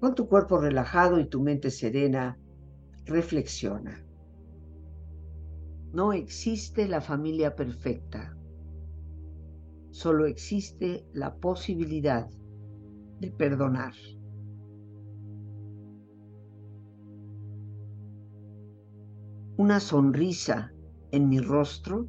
Con 0.00 0.14
tu 0.14 0.28
cuerpo 0.28 0.58
relajado 0.58 1.18
y 1.18 1.28
tu 1.28 1.42
mente 1.42 1.70
serena, 1.70 2.38
reflexiona. 3.04 4.04
No 5.92 6.12
existe 6.12 6.86
la 6.86 7.00
familia 7.00 7.56
perfecta. 7.56 8.36
Solo 9.90 10.26
existe 10.26 11.04
la 11.12 11.34
posibilidad 11.34 12.28
de 13.18 13.30
perdonar. 13.32 13.94
Una 19.56 19.80
sonrisa 19.80 20.72
en 21.10 21.28
mi 21.28 21.40
rostro 21.40 22.06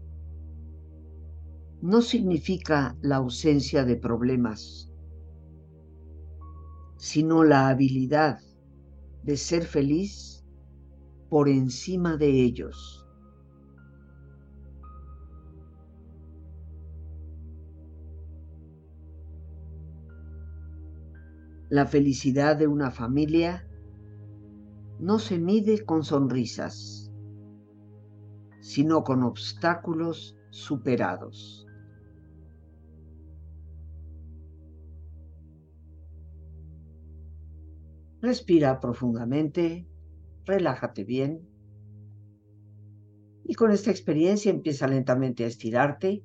no 1.81 2.03
significa 2.03 2.95
la 3.01 3.15
ausencia 3.15 3.83
de 3.85 3.95
problemas 3.95 4.88
sino 6.99 7.45
la 7.45 7.69
habilidad 7.69 8.39
de 9.23 9.37
ser 9.37 9.63
feliz 9.63 10.45
por 11.29 11.47
encima 11.47 12.17
de 12.17 12.27
ellos. 12.43 13.07
La 21.69 21.85
felicidad 21.85 22.57
de 22.57 22.67
una 22.67 22.91
familia 22.91 23.65
no 24.99 25.19
se 25.19 25.39
mide 25.39 25.85
con 25.85 26.03
sonrisas, 26.03 27.13
sino 28.59 29.05
con 29.05 29.23
obstáculos 29.23 30.35
superados. 30.49 31.68
Respira 38.21 38.81
profundamente, 38.81 39.87
relájate 40.45 41.05
bien. 41.05 41.47
Y 43.45 43.55
con 43.55 43.71
esta 43.71 43.91
experiencia 43.91 44.51
empieza 44.51 44.87
lentamente 44.87 45.45
a 45.45 45.47
estirarte, 45.47 46.21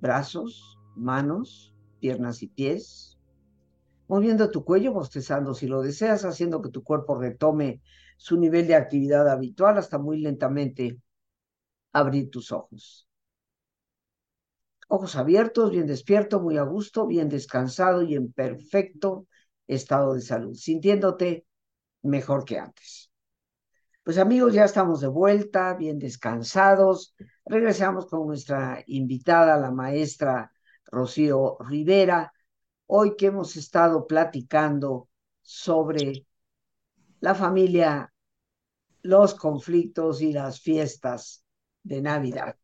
brazos, 0.00 0.78
manos, 0.94 1.74
piernas 1.98 2.42
y 2.44 2.46
pies, 2.46 3.18
moviendo 4.06 4.50
tu 4.52 4.64
cuello, 4.64 4.92
bostezando 4.92 5.54
si 5.54 5.66
lo 5.66 5.82
deseas, 5.82 6.24
haciendo 6.24 6.62
que 6.62 6.70
tu 6.70 6.84
cuerpo 6.84 7.18
retome 7.18 7.82
su 8.16 8.38
nivel 8.38 8.68
de 8.68 8.76
actividad 8.76 9.28
habitual 9.28 9.76
hasta 9.76 9.98
muy 9.98 10.20
lentamente 10.20 11.00
abrir 11.92 12.30
tus 12.30 12.52
ojos. 12.52 13.08
Ojos 14.86 15.16
abiertos, 15.16 15.72
bien 15.72 15.86
despierto, 15.86 16.40
muy 16.40 16.58
a 16.58 16.62
gusto, 16.62 17.06
bien 17.08 17.28
descansado 17.28 18.02
y 18.02 18.14
en 18.14 18.32
perfecto 18.32 19.26
estado 19.66 20.14
de 20.14 20.20
salud, 20.20 20.54
sintiéndote 20.54 21.46
mejor 22.02 22.44
que 22.44 22.58
antes. 22.58 23.10
Pues 24.02 24.18
amigos, 24.18 24.52
ya 24.52 24.64
estamos 24.64 25.00
de 25.00 25.08
vuelta, 25.08 25.74
bien 25.74 25.98
descansados. 25.98 27.14
Regresamos 27.46 28.06
con 28.06 28.26
nuestra 28.26 28.84
invitada, 28.86 29.56
la 29.56 29.70
maestra 29.70 30.52
Rocío 30.84 31.56
Rivera, 31.60 32.32
hoy 32.86 33.16
que 33.16 33.26
hemos 33.26 33.56
estado 33.56 34.06
platicando 34.06 35.08
sobre 35.40 36.26
la 37.20 37.34
familia, 37.34 38.12
los 39.00 39.34
conflictos 39.34 40.20
y 40.20 40.32
las 40.32 40.60
fiestas 40.60 41.42
de 41.82 42.02
Navidad. 42.02 42.56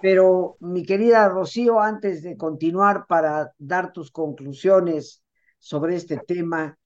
Pero 0.00 0.56
mi 0.60 0.82
querida 0.82 1.28
Rocío, 1.28 1.78
antes 1.78 2.22
de 2.22 2.36
continuar 2.36 3.06
para 3.06 3.52
dar 3.58 3.92
tus 3.92 4.10
conclusiones 4.10 5.22
sobre 5.62 5.94
este 5.94 6.16
tema, 6.16 6.76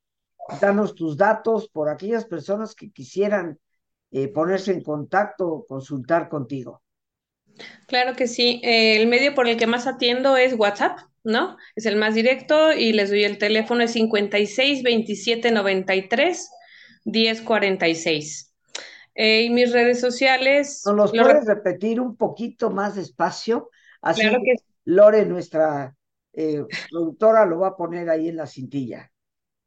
danos 0.60 0.94
tus 0.94 1.16
datos 1.16 1.66
por 1.70 1.88
aquellas 1.88 2.26
personas 2.26 2.74
que 2.74 2.90
quisieran 2.90 3.58
eh, 4.10 4.28
ponerse 4.28 4.70
en 4.70 4.82
contacto 4.82 5.48
o 5.48 5.66
consultar 5.66 6.28
contigo. 6.28 6.82
Claro 7.88 8.14
que 8.14 8.28
sí. 8.28 8.60
Eh, 8.62 9.00
el 9.00 9.08
medio 9.08 9.34
por 9.34 9.48
el 9.48 9.56
que 9.56 9.66
más 9.66 9.86
atiendo 9.86 10.36
es 10.36 10.52
WhatsApp, 10.52 10.98
¿no? 11.24 11.56
Es 11.74 11.86
el 11.86 11.96
más 11.96 12.14
directo 12.14 12.70
y 12.72 12.92
les 12.92 13.08
doy 13.08 13.24
el 13.24 13.38
teléfono 13.38 13.82
es 13.82 13.92
56 13.92 14.82
27 14.82 15.52
93 15.52 16.50
10 17.04 17.40
46. 17.40 18.52
y 19.14 19.48
mis 19.48 19.72
redes 19.72 20.00
sociales. 20.00 20.82
¿Nos 20.84 20.96
los 20.96 21.10
puedes 21.12 21.46
repetir 21.46 21.98
un 21.98 22.14
poquito 22.14 22.68
más 22.70 22.94
despacio? 22.94 23.70
Así 24.02 24.20
claro 24.20 24.40
que... 24.44 24.56
Lore, 24.84 25.24
nuestra 25.24 25.95
eh, 26.36 26.62
productora, 26.90 27.46
lo 27.46 27.60
va 27.60 27.68
a 27.68 27.76
poner 27.76 28.10
ahí 28.10 28.28
en 28.28 28.36
la 28.36 28.46
cintilla. 28.46 29.10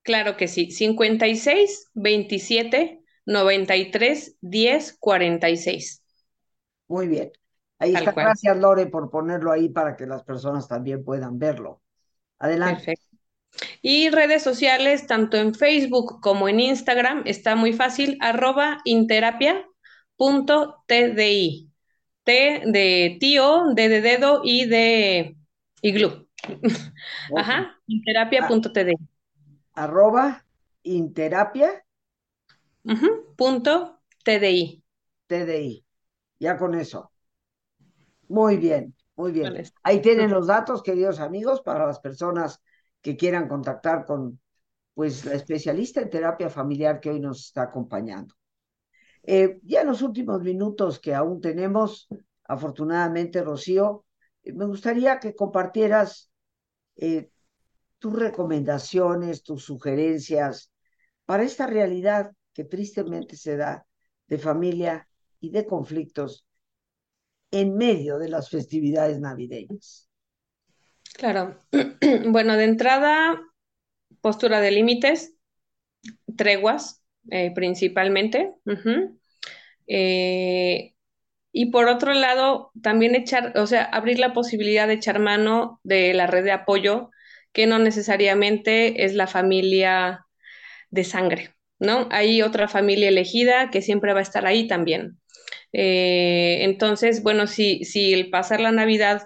Claro 0.04 0.38
que 0.38 0.48
sí. 0.48 0.72
56 0.72 1.90
27 1.94 3.02
93 3.26 4.38
10 4.40 4.98
46. 5.00 6.04
Muy 6.88 7.08
bien. 7.08 7.32
Ahí 7.80 7.96
está. 7.96 8.12
Gracias, 8.12 8.58
Lore, 8.58 8.86
por 8.88 9.10
ponerlo 9.10 9.52
ahí 9.52 9.70
para 9.70 9.96
que 9.96 10.06
las 10.06 10.24
personas 10.24 10.68
también 10.68 11.04
puedan 11.04 11.40
verlo. 11.40 11.82
Adelante. 12.38 12.86
Perfecto. 12.86 13.10
Y 13.82 14.10
redes 14.10 14.44
sociales, 14.44 15.08
tanto 15.08 15.38
en 15.38 15.56
Facebook 15.56 16.20
como 16.22 16.48
en 16.50 16.60
Instagram, 16.60 17.24
está 17.26 17.56
muy 17.56 17.74
fácil, 17.74 18.18
arroba 18.22 18.78
interapia.tdi. 18.86 19.66
T 22.24 22.62
de 22.66 23.18
tío, 23.20 23.64
D 23.74 23.90
de 23.90 24.02
dedo 24.02 24.42
y 24.44 24.66
de 24.66 25.36
iglú. 25.82 26.29
Ajá, 27.36 27.80
interapia.tdi. 27.88 28.96
Arroba 29.74 30.46
interapia. 30.84 31.84
punto 33.36 34.00
TDI. 34.24 34.84
TDI. 35.28 35.86
Ya 36.40 36.58
con 36.58 36.76
eso. 36.76 37.12
Muy 38.28 38.58
bien, 38.58 38.96
muy 39.16 39.32
bien. 39.32 39.64
Ahí 39.84 40.02
tienen 40.02 40.32
los 40.32 40.48
datos, 40.48 40.84
queridos 40.84 41.20
amigos, 41.20 41.62
para 41.62 41.86
las 41.86 42.00
personas 42.00 42.62
que 43.02 43.18
quieran 43.18 43.48
contactar 43.48 44.06
con 44.06 44.40
pues 44.94 45.24
la 45.26 45.34
especialista 45.34 46.02
en 46.02 46.10
terapia 46.10 46.50
familiar 46.50 47.00
que 47.00 47.10
hoy 47.10 47.20
nos 47.20 47.46
está 47.46 47.64
acompañando. 47.64 48.36
Eh, 49.24 49.60
ya 49.64 49.82
en 49.82 49.88
los 49.88 50.02
últimos 50.02 50.42
minutos 50.42 51.00
que 51.00 51.16
aún 51.16 51.40
tenemos, 51.40 52.08
afortunadamente, 52.46 53.42
Rocío, 53.42 54.06
eh, 54.44 54.54
me 54.54 54.66
gustaría 54.66 55.20
que 55.20 55.36
compartieras 55.36 56.29
eh, 57.00 57.30
tus 57.98 58.18
recomendaciones, 58.18 59.44
tus 59.44 59.64
sugerencias 59.64 60.72
para 61.26 61.44
esta 61.44 61.68
realidad 61.68 62.32
que 62.54 62.64
tristemente 62.64 63.36
se 63.36 63.58
da 63.58 63.86
de 64.28 64.38
familia 64.38 65.08
y 65.40 65.52
de 65.52 65.66
conflictos 65.66 66.46
en 67.52 67.76
medio 67.76 68.20
de 68.20 68.30
las 68.30 68.50
festividades 68.50 69.20
navideñas. 69.20 70.10
Claro. 71.14 71.58
Bueno, 72.28 72.56
de 72.58 72.64
entrada, 72.64 73.42
postura 74.22 74.62
de 74.62 74.72
límites, 74.72 75.36
treguas 76.36 77.04
eh, 77.30 77.52
principalmente. 77.54 78.56
Y 81.52 81.68
por 81.72 81.88
otro 81.88 82.14
lado, 82.14 82.72
también 82.82 83.16
echar, 83.16 83.58
o 83.58 83.66
sea, 83.68 83.84
abrir 83.84 84.20
la 84.20 84.34
posibilidad 84.34 84.88
de 84.88 84.96
echar 84.96 85.20
mano 85.20 85.80
de 85.84 86.14
la 86.14 86.28
red 86.28 86.44
de 86.44 86.52
apoyo, 86.52 87.10
que 87.54 87.66
no 87.66 87.80
necesariamente 87.80 89.04
es 89.06 89.16
la 89.16 89.28
familia 89.28 90.26
de 90.92 91.04
sangre, 91.04 91.56
¿no? 91.80 92.08
Hay 92.12 92.42
otra 92.42 92.68
familia 92.68 93.10
elegida 93.10 93.72
que 93.72 93.82
siempre 93.82 94.14
va 94.14 94.20
a 94.20 94.24
estar 94.24 94.46
ahí 94.46 94.68
también. 94.68 95.20
Eh, 95.74 96.60
entonces, 96.62 97.24
bueno, 97.24 97.48
si, 97.48 97.84
si 97.84 98.14
el 98.14 98.30
pasar 98.30 98.60
la 98.60 98.72
Navidad 98.72 99.24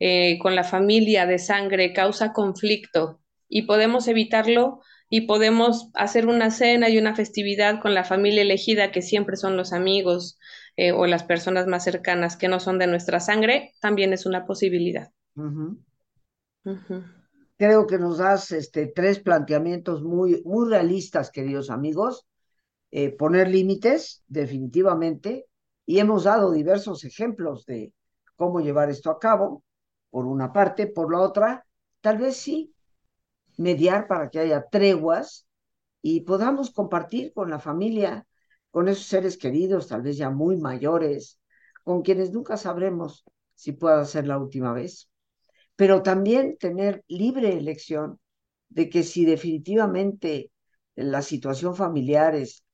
eh, 0.00 0.38
con 0.40 0.56
la 0.56 0.64
familia 0.64 1.26
de 1.26 1.38
sangre 1.38 1.92
causa 1.92 2.32
conflicto 2.32 3.20
y 3.48 3.62
podemos 3.62 4.08
evitarlo 4.08 4.80
y 5.08 5.22
podemos 5.22 5.90
hacer 5.94 6.26
una 6.26 6.50
cena 6.50 6.88
y 6.88 6.98
una 6.98 7.14
festividad 7.14 7.80
con 7.80 7.94
la 7.94 8.02
familia 8.02 8.42
elegida, 8.42 8.90
que 8.90 9.02
siempre 9.02 9.36
son 9.36 9.56
los 9.56 9.72
amigos 9.72 10.38
eh, 10.76 10.92
o 10.92 11.06
las 11.06 11.24
personas 11.24 11.66
más 11.66 11.84
cercanas 11.84 12.36
que 12.36 12.48
no 12.48 12.60
son 12.60 12.78
de 12.78 12.86
nuestra 12.86 13.20
sangre, 13.20 13.72
también 13.80 14.12
es 14.12 14.26
una 14.26 14.46
posibilidad. 14.46 15.10
Creo 17.56 17.86
que 17.86 17.98
nos 17.98 18.18
das 18.18 18.50
este, 18.52 18.86
tres 18.86 19.20
planteamientos 19.20 20.02
muy, 20.02 20.42
muy 20.44 20.68
realistas, 20.68 21.30
queridos 21.30 21.70
amigos. 21.70 22.26
poner 23.18 23.48
límites, 23.48 24.22
definitivamente, 24.26 25.46
y 25.86 25.98
hemos 25.98 26.24
dado 26.24 26.52
diversos 26.52 27.04
ejemplos 27.04 27.66
de 27.66 27.92
cómo 28.36 28.60
llevar 28.60 28.90
esto 28.90 29.10
a 29.10 29.18
cabo, 29.18 29.64
por 30.10 30.26
una 30.26 30.52
parte, 30.52 30.86
por 30.86 31.12
la 31.12 31.20
otra, 31.20 31.66
tal 32.00 32.18
vez 32.18 32.36
sí, 32.36 32.74
mediar 33.56 34.06
para 34.06 34.30
que 34.30 34.40
haya 34.40 34.66
treguas 34.68 35.46
y 36.02 36.20
podamos 36.22 36.70
compartir 36.70 37.32
con 37.32 37.50
la 37.50 37.58
familia, 37.58 38.26
con 38.72 38.88
esos 38.88 39.06
seres 39.06 39.38
queridos, 39.38 39.86
tal 39.86 40.02
vez 40.02 40.16
ya 40.16 40.30
muy 40.30 40.56
mayores, 40.56 41.38
con 41.84 42.02
quienes 42.02 42.32
nunca 42.32 42.56
sabremos 42.56 43.24
si 43.54 43.72
pueda 43.72 44.04
ser 44.04 44.26
la 44.26 44.38
última 44.38 44.72
vez. 44.72 45.10
Pero 45.76 46.02
también 46.02 46.56
tener 46.58 47.04
libre 47.06 47.56
elección 47.56 48.18
de 48.68 48.88
que 48.88 49.04
si 49.04 49.24
definitivamente 49.24 50.50
la 50.96 51.22
situación 51.22 51.76
familiar 51.76 52.34
es, 52.34 52.64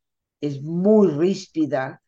es 0.41 0.63
muy 0.63 1.09
ríspida, 1.09 2.01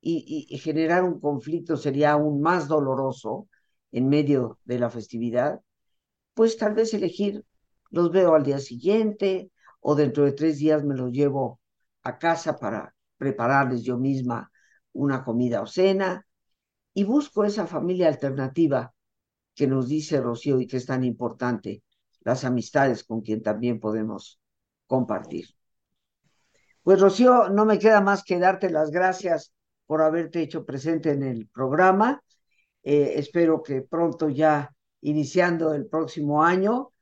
y, 0.00 0.58
generar 0.58 1.04
un 1.04 1.20
conflicto 1.20 1.76
sería 1.76 2.12
aún 2.12 2.40
más 2.40 2.68
doloroso 2.68 3.48
en 3.92 4.08
medio 4.08 4.58
de 4.64 4.78
la 4.78 4.90
festividad, 4.90 5.60
pues 6.34 6.56
tal 6.56 6.74
vez 6.74 6.94
elegir, 6.94 7.44
los 7.90 8.12
veo 8.12 8.34
al 8.34 8.44
día 8.44 8.58
siguiente 8.58 9.50
o 9.80 9.94
dentro 9.94 10.24
de 10.24 10.32
tres 10.32 10.58
días 10.58 10.84
me 10.84 10.94
los 10.94 11.10
llevo 11.10 11.60
a 12.02 12.18
casa 12.18 12.58
para 12.58 12.94
prepararles 13.18 13.82
yo 13.82 13.98
misma 13.98 14.50
una 14.92 15.22
comida 15.24 15.60
o 15.60 15.66
cena 15.66 16.26
y 16.94 17.04
busco 17.04 17.44
esa 17.44 17.66
familia 17.66 18.08
alternativa 18.08 18.94
que 19.54 19.66
nos 19.66 19.88
dice 19.88 20.20
Rocío 20.20 20.60
y 20.60 20.66
que 20.66 20.78
es 20.78 20.86
tan 20.86 21.04
importante, 21.04 21.82
las 22.20 22.44
amistades 22.44 23.04
con 23.04 23.20
quien 23.20 23.42
también 23.42 23.80
podemos 23.80 24.40
compartir. 24.86 25.46
Pues 26.82 27.00
Rocío, 27.00 27.48
no 27.50 27.66
me 27.66 27.78
queda 27.78 28.00
más 28.00 28.24
que 28.24 28.38
darte 28.38 28.70
las 28.70 28.90
gracias 28.90 29.52
por 29.86 30.02
haberte 30.02 30.40
hecho 30.40 30.64
presente 30.64 31.10
en 31.10 31.22
el 31.22 31.48
programa. 31.48 32.22
Eh, 32.82 33.14
espero 33.16 33.62
que 33.62 33.82
pronto 33.82 34.28
ya 34.28 34.74
iniciando 35.00 35.74
el 35.74 35.86
próximo 35.86 36.42
año, 36.42 36.92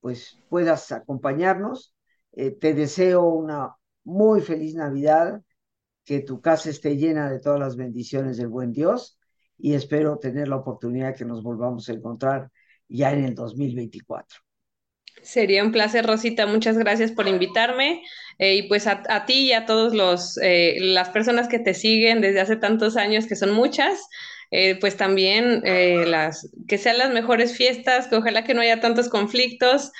pues 0.00 0.38
puedas 0.48 0.92
acompañarnos. 0.92 1.94
Eh, 2.32 2.52
te 2.52 2.74
deseo 2.74 3.24
una 3.24 3.74
muy 4.04 4.40
feliz 4.40 4.74
Navidad, 4.74 5.42
que 6.04 6.20
tu 6.20 6.40
casa 6.40 6.70
esté 6.70 6.96
llena 6.96 7.30
de 7.30 7.40
todas 7.40 7.58
las 7.58 7.76
bendiciones 7.76 8.36
del 8.36 8.48
buen 8.48 8.72
Dios 8.72 9.18
y 9.58 9.74
espero 9.74 10.18
tener 10.18 10.48
la 10.48 10.56
oportunidad 10.56 11.16
que 11.16 11.24
nos 11.24 11.42
volvamos 11.42 11.88
a 11.88 11.92
encontrar 11.92 12.50
ya 12.88 13.12
en 13.12 13.24
el 13.24 13.34
2024. 13.34 14.40
Sería 15.22 15.64
un 15.64 15.72
placer, 15.72 16.06
Rosita. 16.06 16.46
Muchas 16.46 16.76
gracias 16.76 17.12
por 17.12 17.28
invitarme. 17.28 18.02
Eh, 18.38 18.56
y 18.56 18.62
pues 18.64 18.86
a, 18.86 19.24
ti 19.26 19.46
y 19.46 19.52
a 19.52 19.64
todos 19.64 19.94
los 19.94 20.38
eh, 20.42 20.76
las 20.80 21.08
personas 21.10 21.48
que 21.48 21.58
te 21.58 21.72
siguen 21.72 22.20
desde 22.20 22.40
hace 22.40 22.56
tantos 22.56 22.96
años, 22.96 23.26
que 23.26 23.36
son 23.36 23.52
muchas, 23.52 24.06
eh, 24.50 24.76
pues 24.80 24.96
también 24.96 25.62
las 26.10 26.50
que 26.68 26.78
sean 26.78 26.98
las 26.98 27.12
mejores 27.12 27.56
fiestas, 27.56 28.08
que 28.08 28.16
ojalá 28.16 28.44
que 28.44 28.54
no 28.54 28.60
haya 28.60 28.80
tantos 28.80 29.08
conflictos, 29.08 29.92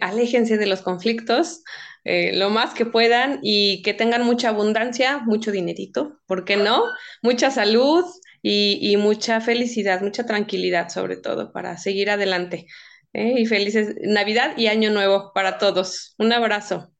aléjense 0.00 0.56
de 0.56 0.66
los 0.66 0.82
conflictos 0.82 1.62
lo 2.04 2.50
más 2.50 2.74
que 2.74 2.84
puedan 2.84 3.40
y 3.42 3.82
que 3.82 3.94
tengan 3.94 4.24
mucha 4.24 4.50
abundancia, 4.50 5.18
mucho 5.18 5.50
dinerito, 5.50 6.20
¿por 6.26 6.44
qué 6.44 6.56
no? 6.56 6.84
Mucha 7.22 7.50
salud 7.50 8.04
y, 8.42 8.78
y 8.82 8.98
mucha 8.98 9.40
felicidad, 9.40 10.02
mucha 10.02 10.26
tranquilidad 10.26 10.90
sobre 10.90 11.16
todo 11.16 11.50
para 11.50 11.78
seguir 11.78 12.10
adelante. 12.10 12.66
¿eh? 13.14 13.34
y 13.38 13.46
felices 13.46 13.96
Navidad 14.02 14.56
y 14.58 14.66
Año 14.66 14.90
Nuevo 14.90 15.32
para 15.32 15.56
todos. 15.56 16.14
Un 16.18 16.32
abrazo. 16.32 16.90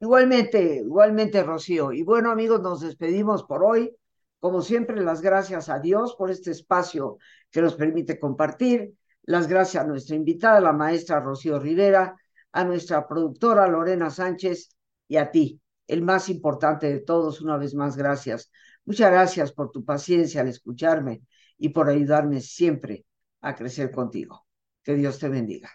Igualmente, 0.00 0.82
igualmente, 0.84 1.42
Rocío. 1.42 1.92
Y 1.92 2.02
bueno, 2.02 2.30
amigos, 2.30 2.60
nos 2.60 2.82
despedimos 2.82 3.44
por 3.44 3.64
hoy. 3.64 3.96
Como 4.38 4.60
siempre, 4.60 5.00
las 5.00 5.22
gracias 5.22 5.70
a 5.70 5.78
Dios 5.78 6.16
por 6.16 6.30
este 6.30 6.50
espacio 6.50 7.16
que 7.50 7.62
nos 7.62 7.74
permite 7.74 8.18
compartir. 8.18 8.92
Las 9.24 9.48
gracias 9.48 9.84
a 9.84 9.86
nuestra 9.86 10.16
invitada, 10.16 10.60
la 10.60 10.72
maestra 10.72 11.20
Rocío 11.20 11.58
Rivera, 11.58 12.16
a 12.52 12.64
nuestra 12.64 13.06
productora 13.06 13.66
Lorena 13.68 14.10
Sánchez 14.10 14.68
y 15.08 15.16
a 15.16 15.30
ti, 15.30 15.60
el 15.86 16.02
más 16.02 16.28
importante 16.28 16.86
de 16.92 17.00
todos, 17.00 17.40
una 17.40 17.56
vez 17.56 17.74
más, 17.74 17.96
gracias. 17.96 18.50
Muchas 18.84 19.10
gracias 19.10 19.52
por 19.52 19.70
tu 19.70 19.84
paciencia 19.84 20.40
al 20.40 20.48
escucharme 20.48 21.22
y 21.58 21.70
por 21.70 21.88
ayudarme 21.88 22.40
siempre 22.40 23.06
a 23.40 23.54
crecer 23.54 23.90
contigo. 23.90 24.46
Que 24.82 24.94
Dios 24.94 25.18
te 25.18 25.28
bendiga. 25.28 25.70